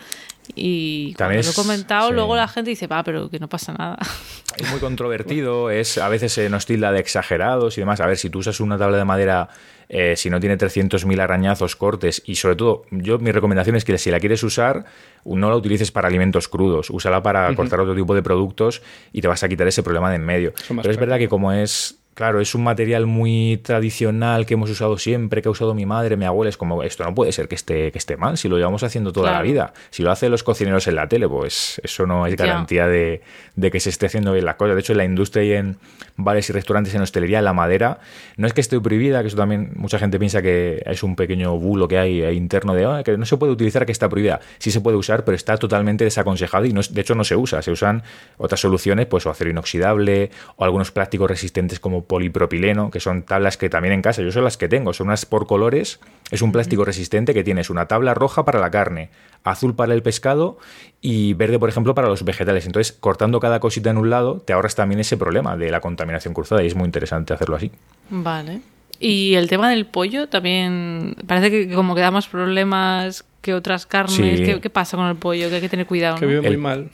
[0.55, 2.13] Y También cuando lo he es- comentado, sí.
[2.15, 3.97] luego la gente dice, va, pero que no pasa nada.
[4.55, 7.99] Es muy controvertido, es a veces se nos tilda de exagerados y demás.
[8.01, 9.49] A ver, si tú usas una tabla de madera,
[9.89, 13.97] eh, si no tiene 300.000 arañazos, cortes, y sobre todo, yo mi recomendación es que
[13.97, 14.85] si la quieres usar,
[15.25, 19.27] no la utilices para alimentos crudos, úsala para cortar otro tipo de productos y te
[19.27, 20.53] vas a quitar ese problema de en medio.
[20.67, 21.97] Pero es verdad que como es...
[22.15, 26.15] Claro, es un material muy tradicional que hemos usado siempre, que ha usado mi madre,
[26.15, 26.47] mi abuela.
[26.49, 29.11] Es como, esto no puede ser que esté, que esté mal, si lo llevamos haciendo
[29.11, 29.73] toda la vida.
[29.89, 33.21] Si lo hacen los cocineros en la tele, pues eso no es garantía de,
[33.55, 34.75] de que se esté haciendo bien las cosas.
[34.75, 35.77] De hecho, en la industria y en
[36.15, 37.99] bares y restaurantes, en hostelería, la madera
[38.37, 41.57] no es que esté prohibida, que eso también mucha gente piensa que es un pequeño
[41.57, 44.39] bulo que hay ahí interno de "Ah, que no se puede utilizar, que está prohibida.
[44.59, 47.35] Sí se puede usar, pero está totalmente desaconsejado y no es- de hecho no se
[47.35, 47.63] usa.
[47.63, 48.03] Se usan
[48.37, 53.57] otras soluciones, pues o acero inoxidable o algunos plásticos resistentes como polipropileno, que son tablas
[53.57, 55.99] que también en casa, yo son las que tengo, son unas por colores,
[56.31, 59.09] es un plástico resistente que tienes una tabla roja para la carne,
[59.43, 60.57] azul para el pescado
[61.01, 62.65] y verde, por ejemplo, para los vegetales.
[62.65, 66.33] Entonces, cortando cada cosita en un lado, te ahorras también ese problema de la contaminación
[66.33, 67.71] cruzada y es muy interesante hacerlo así.
[68.09, 68.61] Vale.
[68.99, 73.85] Y el tema del pollo también parece que como que da más problemas que otras
[73.85, 74.15] carnes.
[74.15, 74.45] Sí.
[74.45, 75.49] ¿Qué, qué pasa con el pollo?
[75.49, 76.15] Que hay que tener cuidado.
[76.17, 76.29] Que ¿no?
[76.29, 76.89] vive muy El- mal.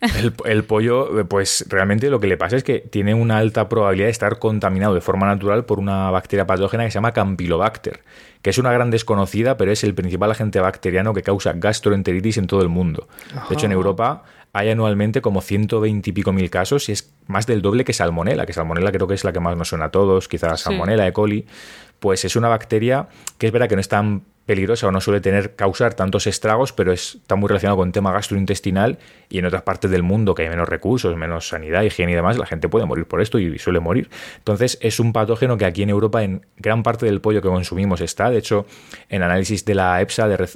[0.00, 3.68] El, el pollo, eh, pues realmente lo que le pasa es que tiene una alta
[3.68, 8.00] probabilidad de estar contaminado de forma natural por una bacteria patógena que se llama Campylobacter,
[8.42, 12.46] que es una gran desconocida, pero es el principal agente bacteriano que causa gastroenteritis en
[12.46, 13.08] todo el mundo.
[13.48, 14.22] De hecho, en Europa
[14.52, 18.46] hay anualmente como 120 y pico mil casos y es más del doble que salmonela,
[18.46, 20.64] que salmonela creo que es la que más nos suena a todos, quizás Sí.
[20.64, 21.12] salmonela, E.
[21.12, 21.46] coli.
[21.98, 25.20] Pues es una bacteria que es verdad que no es tan peligrosa o no suele
[25.20, 28.96] tener causar tantos estragos, pero está muy relacionado con el tema gastrointestinal
[29.28, 32.38] y en otras partes del mundo que hay menos recursos, menos sanidad, higiene y demás,
[32.38, 34.08] la gente puede morir por esto y suele morir.
[34.38, 38.00] Entonces es un patógeno que aquí en Europa en gran parte del pollo que consumimos
[38.00, 38.30] está.
[38.30, 38.64] De hecho,
[39.10, 40.48] en análisis de la EPSA de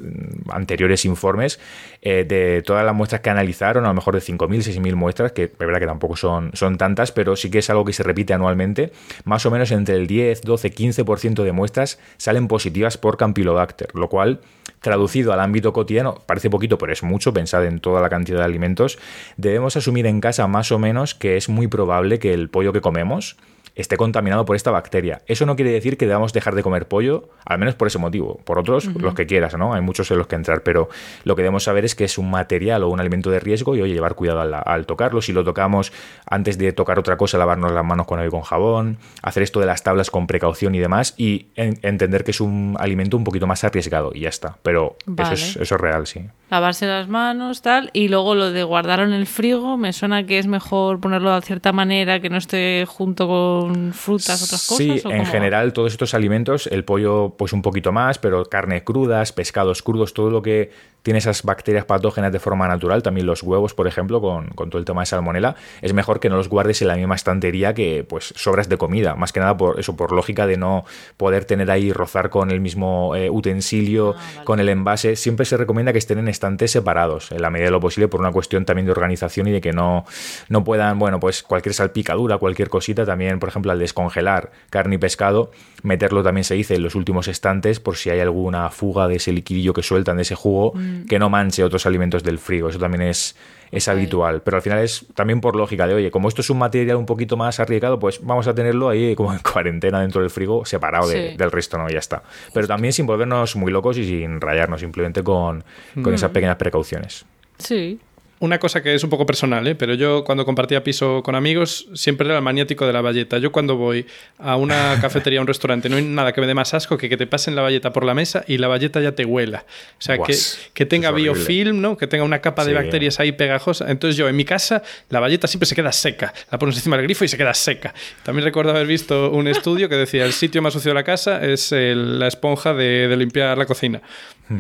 [0.49, 1.61] anteriores informes,
[2.01, 5.45] eh, de todas las muestras que analizaron, a lo mejor de 5.000, 6.000 muestras, que
[5.45, 8.33] es verdad que tampoco son, son tantas, pero sí que es algo que se repite
[8.33, 8.91] anualmente,
[9.25, 14.09] más o menos entre el 10, 12, 15% de muestras salen positivas por Campylobacter, lo
[14.09, 14.41] cual,
[14.81, 18.45] traducido al ámbito cotidiano, parece poquito, pero es mucho, pensad en toda la cantidad de
[18.45, 18.99] alimentos,
[19.37, 22.81] debemos asumir en casa más o menos que es muy probable que el pollo que
[22.81, 23.37] comemos
[23.75, 25.23] esté contaminado por esta bacteria.
[25.27, 28.41] Eso no quiere decir que debamos dejar de comer pollo, al menos por ese motivo.
[28.45, 29.75] Por otros, los que quieras, ¿no?
[29.75, 30.89] Hay muchos en los que entrar, pero
[31.25, 33.83] lo que debemos saber es que es un material o un alimento de riesgo y,
[33.83, 35.23] oye, llevar cuidado al, tocarlo.
[35.23, 35.93] Si lo tocamos
[36.27, 39.61] antes de tocar otra cosa, lavarnos las manos con agua y con jabón, hacer esto
[39.61, 43.47] de las tablas con precaución y demás, y entender que es un alimento un poquito
[43.47, 44.59] más arriesgado y ya está.
[44.63, 46.27] Pero eso, es, eso es real, sí.
[46.51, 50.39] Lavarse las manos, tal, y luego lo de guardarlo en el frigo, me suena que
[50.39, 53.62] es mejor ponerlo de cierta manera que no esté junto con
[53.93, 54.77] frutas, otras cosas?
[54.77, 59.33] Sí, en general todos estos alimentos, el pollo pues un poquito más, pero carne crudas,
[59.33, 60.71] pescados crudos, todo lo que
[61.03, 64.85] tiene esas bacterias patógenas de forma natural, también los huevos, por ejemplo, con, todo el
[64.85, 68.33] tema de salmonela, es mejor que no los guardes en la misma estantería que pues
[68.37, 70.85] sobras de comida, más que nada por eso, por lógica de no
[71.17, 75.57] poder tener ahí, rozar con el mismo eh, utensilio, ah, con el envase, siempre se
[75.57, 78.65] recomienda que estén en estantes separados, en la medida de lo posible, por una cuestión
[78.65, 80.05] también de organización y de que no,
[80.49, 84.99] no puedan, bueno, pues cualquier salpicadura, cualquier cosita, también, por ejemplo, al descongelar carne y
[84.99, 85.51] pescado,
[85.83, 89.33] meterlo también se dice en los últimos estantes por si hay alguna fuga de ese
[89.33, 92.69] liquidillo que sueltan, de ese jugo, mm que no manche otros alimentos del frigo.
[92.69, 93.37] Eso también es,
[93.71, 94.43] es habitual.
[94.43, 97.07] Pero al final es también por lógica de, oye, como esto es un material un
[97.07, 101.09] poquito más arriesgado, pues vamos a tenerlo ahí como en cuarentena dentro del frigo, separado
[101.09, 101.89] del resto, ¿no?
[101.89, 102.23] Ya está.
[102.53, 105.65] Pero también sin volvernos muy locos y sin rayarnos, simplemente con,
[106.03, 107.25] con esas pequeñas precauciones.
[107.59, 108.01] Sí,
[108.43, 109.77] una cosa que es un poco personal, ¿eh?
[109.77, 113.39] pero yo cuando compartía piso con amigos siempre era el maniático de la valleta.
[113.39, 114.05] Yo cuando voy
[114.41, 117.09] a una cafetería, a un restaurante, no hay nada que me dé más asco que
[117.09, 119.65] que te pasen la valleta por la mesa y la valleta ya te huela.
[119.97, 120.37] O sea, que,
[120.75, 121.97] que, tenga biofilm, ¿no?
[121.97, 123.89] que tenga una capa de bacterias ahí pegajosa.
[123.89, 126.35] Entonces yo en mi casa la valleta siempre se queda seca.
[126.51, 127.95] La pones encima del grifo y se queda seca.
[128.25, 131.41] También recuerdo haber visto un estudio que decía el sitio más sucio de la casa
[131.47, 134.03] es la esponja de, de limpiar la cocina.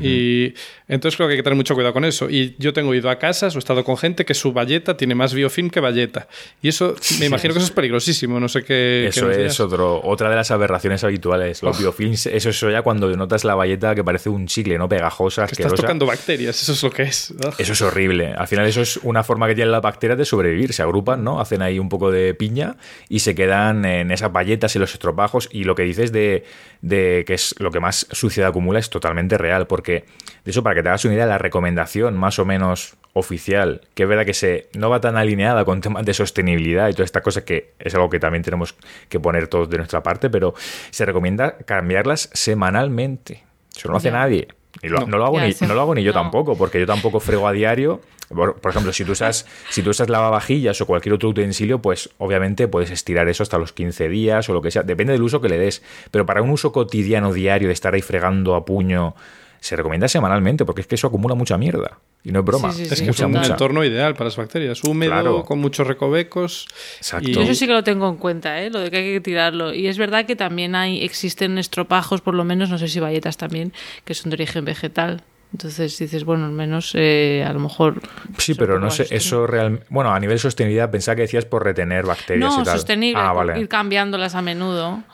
[0.01, 0.55] Y
[0.89, 2.31] entonces creo que hay que tener mucho cuidado con eso.
[2.31, 5.15] Y yo tengo ido a casas o he estado con gente que su valleta tiene
[5.15, 6.29] más biofilm que valleta.
[6.63, 8.41] Y eso, me imagino que eso es peligrosísimo.
[8.41, 9.07] No sé qué.
[9.09, 11.63] Eso es otro, otra de las aberraciones habituales.
[11.63, 14.89] Los biofilms, eso es ya cuando notas la valleta que parece un chicle, ¿no?
[14.89, 17.35] Pegajosa, que Estás tocando bacterias, eso es lo que es.
[17.59, 18.33] Eso es horrible.
[18.33, 20.73] Al final, eso es una forma que tienen las bacterias de sobrevivir.
[20.73, 21.41] Se agrupan, ¿no?
[21.41, 22.77] Hacen ahí un poco de piña
[23.09, 25.49] y se quedan en esas valletas y los estropajos.
[25.53, 26.45] Y lo que dices de,
[26.81, 29.67] de que es lo que más suciedad acumula es totalmente real.
[29.67, 30.05] Porque porque,
[30.45, 34.05] de eso, para que te hagas una idea, la recomendación más o menos oficial, que
[34.05, 37.21] es verdad que se, no va tan alineada con temas de sostenibilidad y toda esta
[37.21, 38.77] cosa que es algo que también tenemos
[39.09, 40.55] que poner todos de nuestra parte, pero
[40.91, 43.43] se recomienda cambiarlas semanalmente.
[43.75, 44.47] Eso no lo hace nadie.
[44.81, 47.49] Y no, lo hago ni, no, lo hago ni, yo tampoco, porque yo tampoco frego
[47.49, 48.01] a diario.
[48.29, 52.69] Por, ejemplo, si tú, usas, si tú usas lavavajillas o cualquier otro utensilio, pues obviamente
[52.69, 54.85] puedes estirar eso hasta los 15 días o lo que sea.
[54.85, 55.83] Depende del uso que le des.
[56.13, 59.17] Pero para un uso cotidiano, diario, de estar ahí fregando a puño
[59.63, 62.01] se recomienda semanalmente porque es que eso acumula mucha mierda.
[62.25, 62.71] Y no es broma.
[62.71, 64.83] es que es un entorno ideal para las bacterias.
[64.83, 66.67] Húmedo, con muchos recovecos.
[66.97, 67.31] Exacto.
[67.31, 67.39] Y...
[67.39, 68.71] Eso sí que lo tengo en cuenta, ¿eh?
[68.71, 69.73] lo de que hay que tirarlo.
[69.73, 73.37] Y es verdad que también hay existen estropajos, por lo menos, no sé si valletas
[73.37, 73.73] también,
[74.05, 75.23] que son de origen vegetal.
[75.53, 78.01] Entonces dices, bueno, al menos eh, a lo mejor.
[78.39, 79.87] Sí, pero no sé, eso realmente.
[79.91, 82.75] Bueno, a nivel sostenibilidad, pensaba que decías por retener bacterias no, y tal.
[82.79, 85.05] sostenible, ah, ir cambiándolas a menudo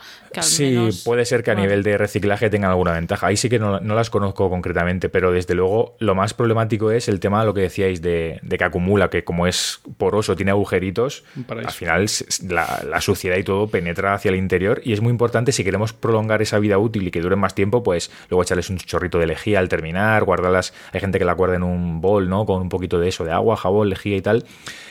[0.40, 3.26] sí, puede ser que a nivel de reciclaje tengan alguna ventaja.
[3.26, 7.20] Ahí sí que no, las conozco concretamente, pero desde luego lo más problemático es el
[7.20, 11.70] tema de lo que decíais de, que acumula, que como es poroso, tiene agujeritos, al
[11.70, 12.06] final
[12.48, 16.42] la, suciedad y todo penetra hacia el interior y es muy importante si queremos prolongar
[16.42, 19.60] esa vida útil y que dure más tiempo, pues luego echarles un chorrito de lejía
[19.60, 22.44] al terminar, guardarlas, hay gente que la guarda en un bol, ¿no?
[22.44, 24.44] Con un poquito de eso, de agua, jabón, lejía y tal.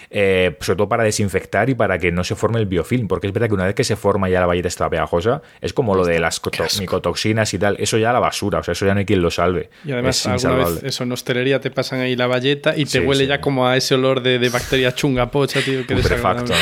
[0.09, 3.33] Eh, sobre todo para desinfectar y para que no se forme el biofilm, porque es
[3.33, 6.05] verdad que una vez que se forma ya la valleta está pegajosa, es como lo
[6.05, 6.41] de las
[6.79, 9.31] micotoxinas y tal, eso ya la basura, o sea, eso ya no hay quien lo
[9.31, 9.69] salve.
[9.83, 13.27] Y además, alguna vez eso en hostelería te pasan ahí la valleta y te huele
[13.27, 16.53] ya como a ese olor de, bacteria chunga pocha, tío, que Perfecto.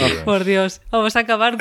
[0.00, 1.56] Oh, por Dios, vamos a acabar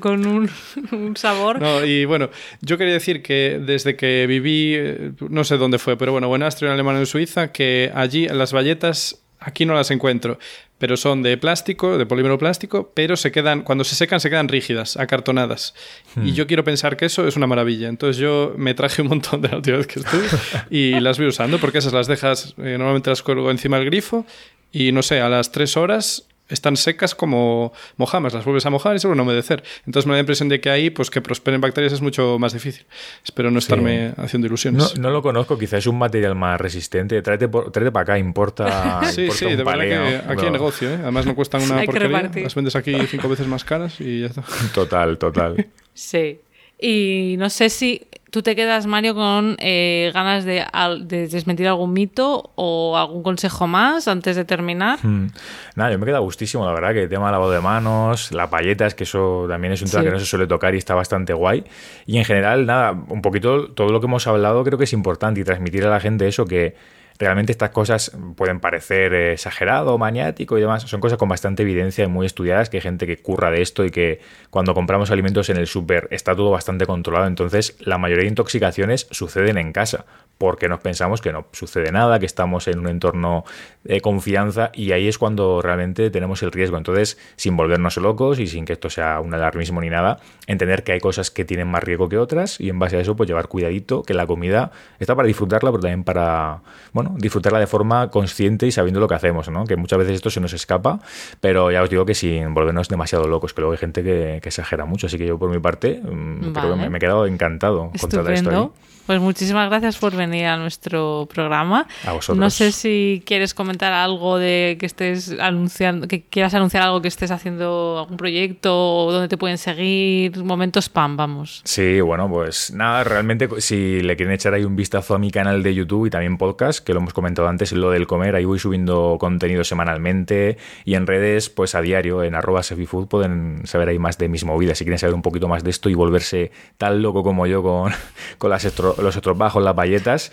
[0.00, 0.50] con, un,
[0.92, 1.60] un, sabor.
[1.60, 2.30] No, y bueno,
[2.60, 6.42] yo quería decir que desde que viví, eh, no sé dónde fue, pero bueno, en
[6.42, 10.38] Austria, en Alemania, en Suiza, que allí las valletas aquí no las encuentro
[10.82, 14.48] pero son de plástico, de polímero plástico, pero se quedan, cuando se secan se quedan
[14.48, 15.76] rígidas, acartonadas.
[16.16, 16.34] Y hmm.
[16.34, 17.86] yo quiero pensar que eso es una maravilla.
[17.86, 20.26] Entonces yo me traje un montón de la última vez que estuve
[20.70, 24.26] y las voy usando porque esas las dejas, eh, normalmente las cuelgo encima del grifo
[24.72, 28.96] y no sé, a las tres horas están secas como mojamas, las vuelves a mojar
[28.96, 29.64] y se vuelven a humedecer.
[29.86, 32.52] Entonces me da la impresión de que ahí, pues que prosperen bacterias es mucho más
[32.52, 32.86] difícil.
[33.24, 34.98] Espero no estarme haciendo ilusiones.
[34.98, 37.20] No, lo conozco, quizás es un material más resistente.
[37.22, 39.02] Tráete, para acá, importa.
[39.12, 40.98] sí, sí, de verdad que aquí hay negocio, ¿eh?
[41.02, 42.30] Además no cuestan una porquería.
[42.42, 44.44] Las vendes aquí cinco veces más caras y ya está.
[44.74, 45.66] Total, total.
[45.94, 46.40] Sí.
[46.82, 50.64] Y no sé si tú te quedas, Mario, con eh, ganas de,
[51.06, 54.98] desmentir algún mito o algún consejo más antes de terminar.
[55.00, 55.28] Hmm.
[55.76, 58.50] Nada, yo me queda gustísimo, la verdad, que el tema de lavado de manos, la
[58.50, 61.34] palletas, que eso también es un tema que no se suele tocar y está bastante
[61.34, 61.62] guay.
[62.04, 65.40] Y en general, nada, un poquito todo lo que hemos hablado creo que es importante
[65.40, 66.74] y transmitir a la gente eso que
[67.22, 70.82] realmente estas cosas pueden parecer exagerado, maniático y demás.
[70.82, 73.84] Son cosas con bastante evidencia y muy estudiadas, que hay gente que curra de esto
[73.84, 74.20] y que
[74.50, 77.28] cuando compramos alimentos en el súper está todo bastante controlado.
[77.28, 80.04] Entonces, la mayoría de intoxicaciones suceden en casa,
[80.36, 83.44] porque nos pensamos que no sucede nada, que estamos en un entorno
[83.84, 86.76] de confianza y ahí es cuando realmente tenemos el riesgo.
[86.76, 90.18] Entonces, sin volvernos locos y sin que esto sea un alarmismo ni nada,
[90.48, 93.14] entender que hay cosas que tienen más riesgo que otras y en base a eso,
[93.14, 96.62] pues llevar cuidadito, que la comida está para disfrutarla, pero también para,
[96.92, 99.64] bueno, disfrutarla de forma consciente y sabiendo lo que hacemos, ¿no?
[99.64, 101.00] Que muchas veces esto se nos escapa,
[101.40, 104.84] pero ya os digo que sin volvernos demasiado locos, que luego hay gente que, exagera
[104.84, 108.10] mucho, así que yo por mi parte mm, creo que me, he quedado encantado con
[108.10, 108.72] toda esto.
[109.06, 111.86] Pues muchísimas gracias por venir a nuestro programa.
[112.06, 112.38] A vosotros.
[112.38, 117.08] No sé si quieres comentar algo de que estés anunciando, que quieras anunciar algo que
[117.08, 121.62] estés haciendo, algún proyecto, o donde te pueden seguir, momentos spam, vamos.
[121.64, 125.62] Sí, bueno, pues nada, realmente si le quieren echar ahí un vistazo a mi canal
[125.62, 128.58] de YouTube y también podcast, que lo hemos comentado antes, lo del comer, ahí voy
[128.58, 133.98] subiendo contenido semanalmente y en redes, pues a diario, en arroba sefifood, pueden saber ahí
[133.98, 137.02] más de mis movidas, si quieren saber un poquito más de esto y volverse tan
[137.02, 137.92] loco como yo con,
[138.38, 138.64] con las
[138.98, 140.30] los otros bajos, las palletas.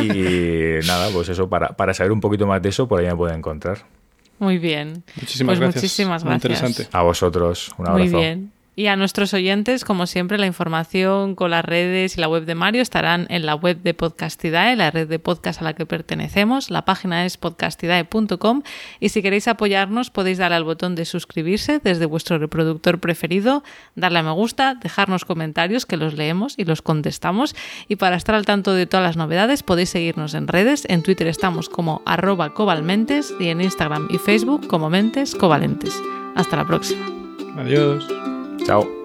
[0.00, 3.16] Y nada, pues eso, para, para saber un poquito más de eso, por ahí me
[3.16, 3.78] pueden encontrar.
[4.38, 5.02] Muy bien.
[5.16, 5.82] Muchísimas pues gracias.
[5.82, 6.60] Muchísimas gracias.
[6.60, 6.96] interesante.
[6.96, 8.10] A vosotros, un abrazo.
[8.10, 8.57] Muy bien.
[8.78, 12.54] Y a nuestros oyentes, como siempre, la información con las redes y la web de
[12.54, 16.70] Mario estarán en la web de Podcastidae, la red de podcast a la que pertenecemos.
[16.70, 18.62] La página es podcastidae.com
[19.00, 23.64] y si queréis apoyarnos podéis darle al botón de suscribirse desde vuestro reproductor preferido,
[23.96, 27.56] darle a me gusta, dejarnos comentarios que los leemos y los contestamos.
[27.88, 30.84] Y para estar al tanto de todas las novedades podéis seguirnos en redes.
[30.88, 36.00] En Twitter estamos como arroba cobalmentes y en Instagram y Facebook como mentes covalentes.
[36.36, 37.04] Hasta la próxima.
[37.56, 38.06] Adiós.
[38.66, 38.97] Chao.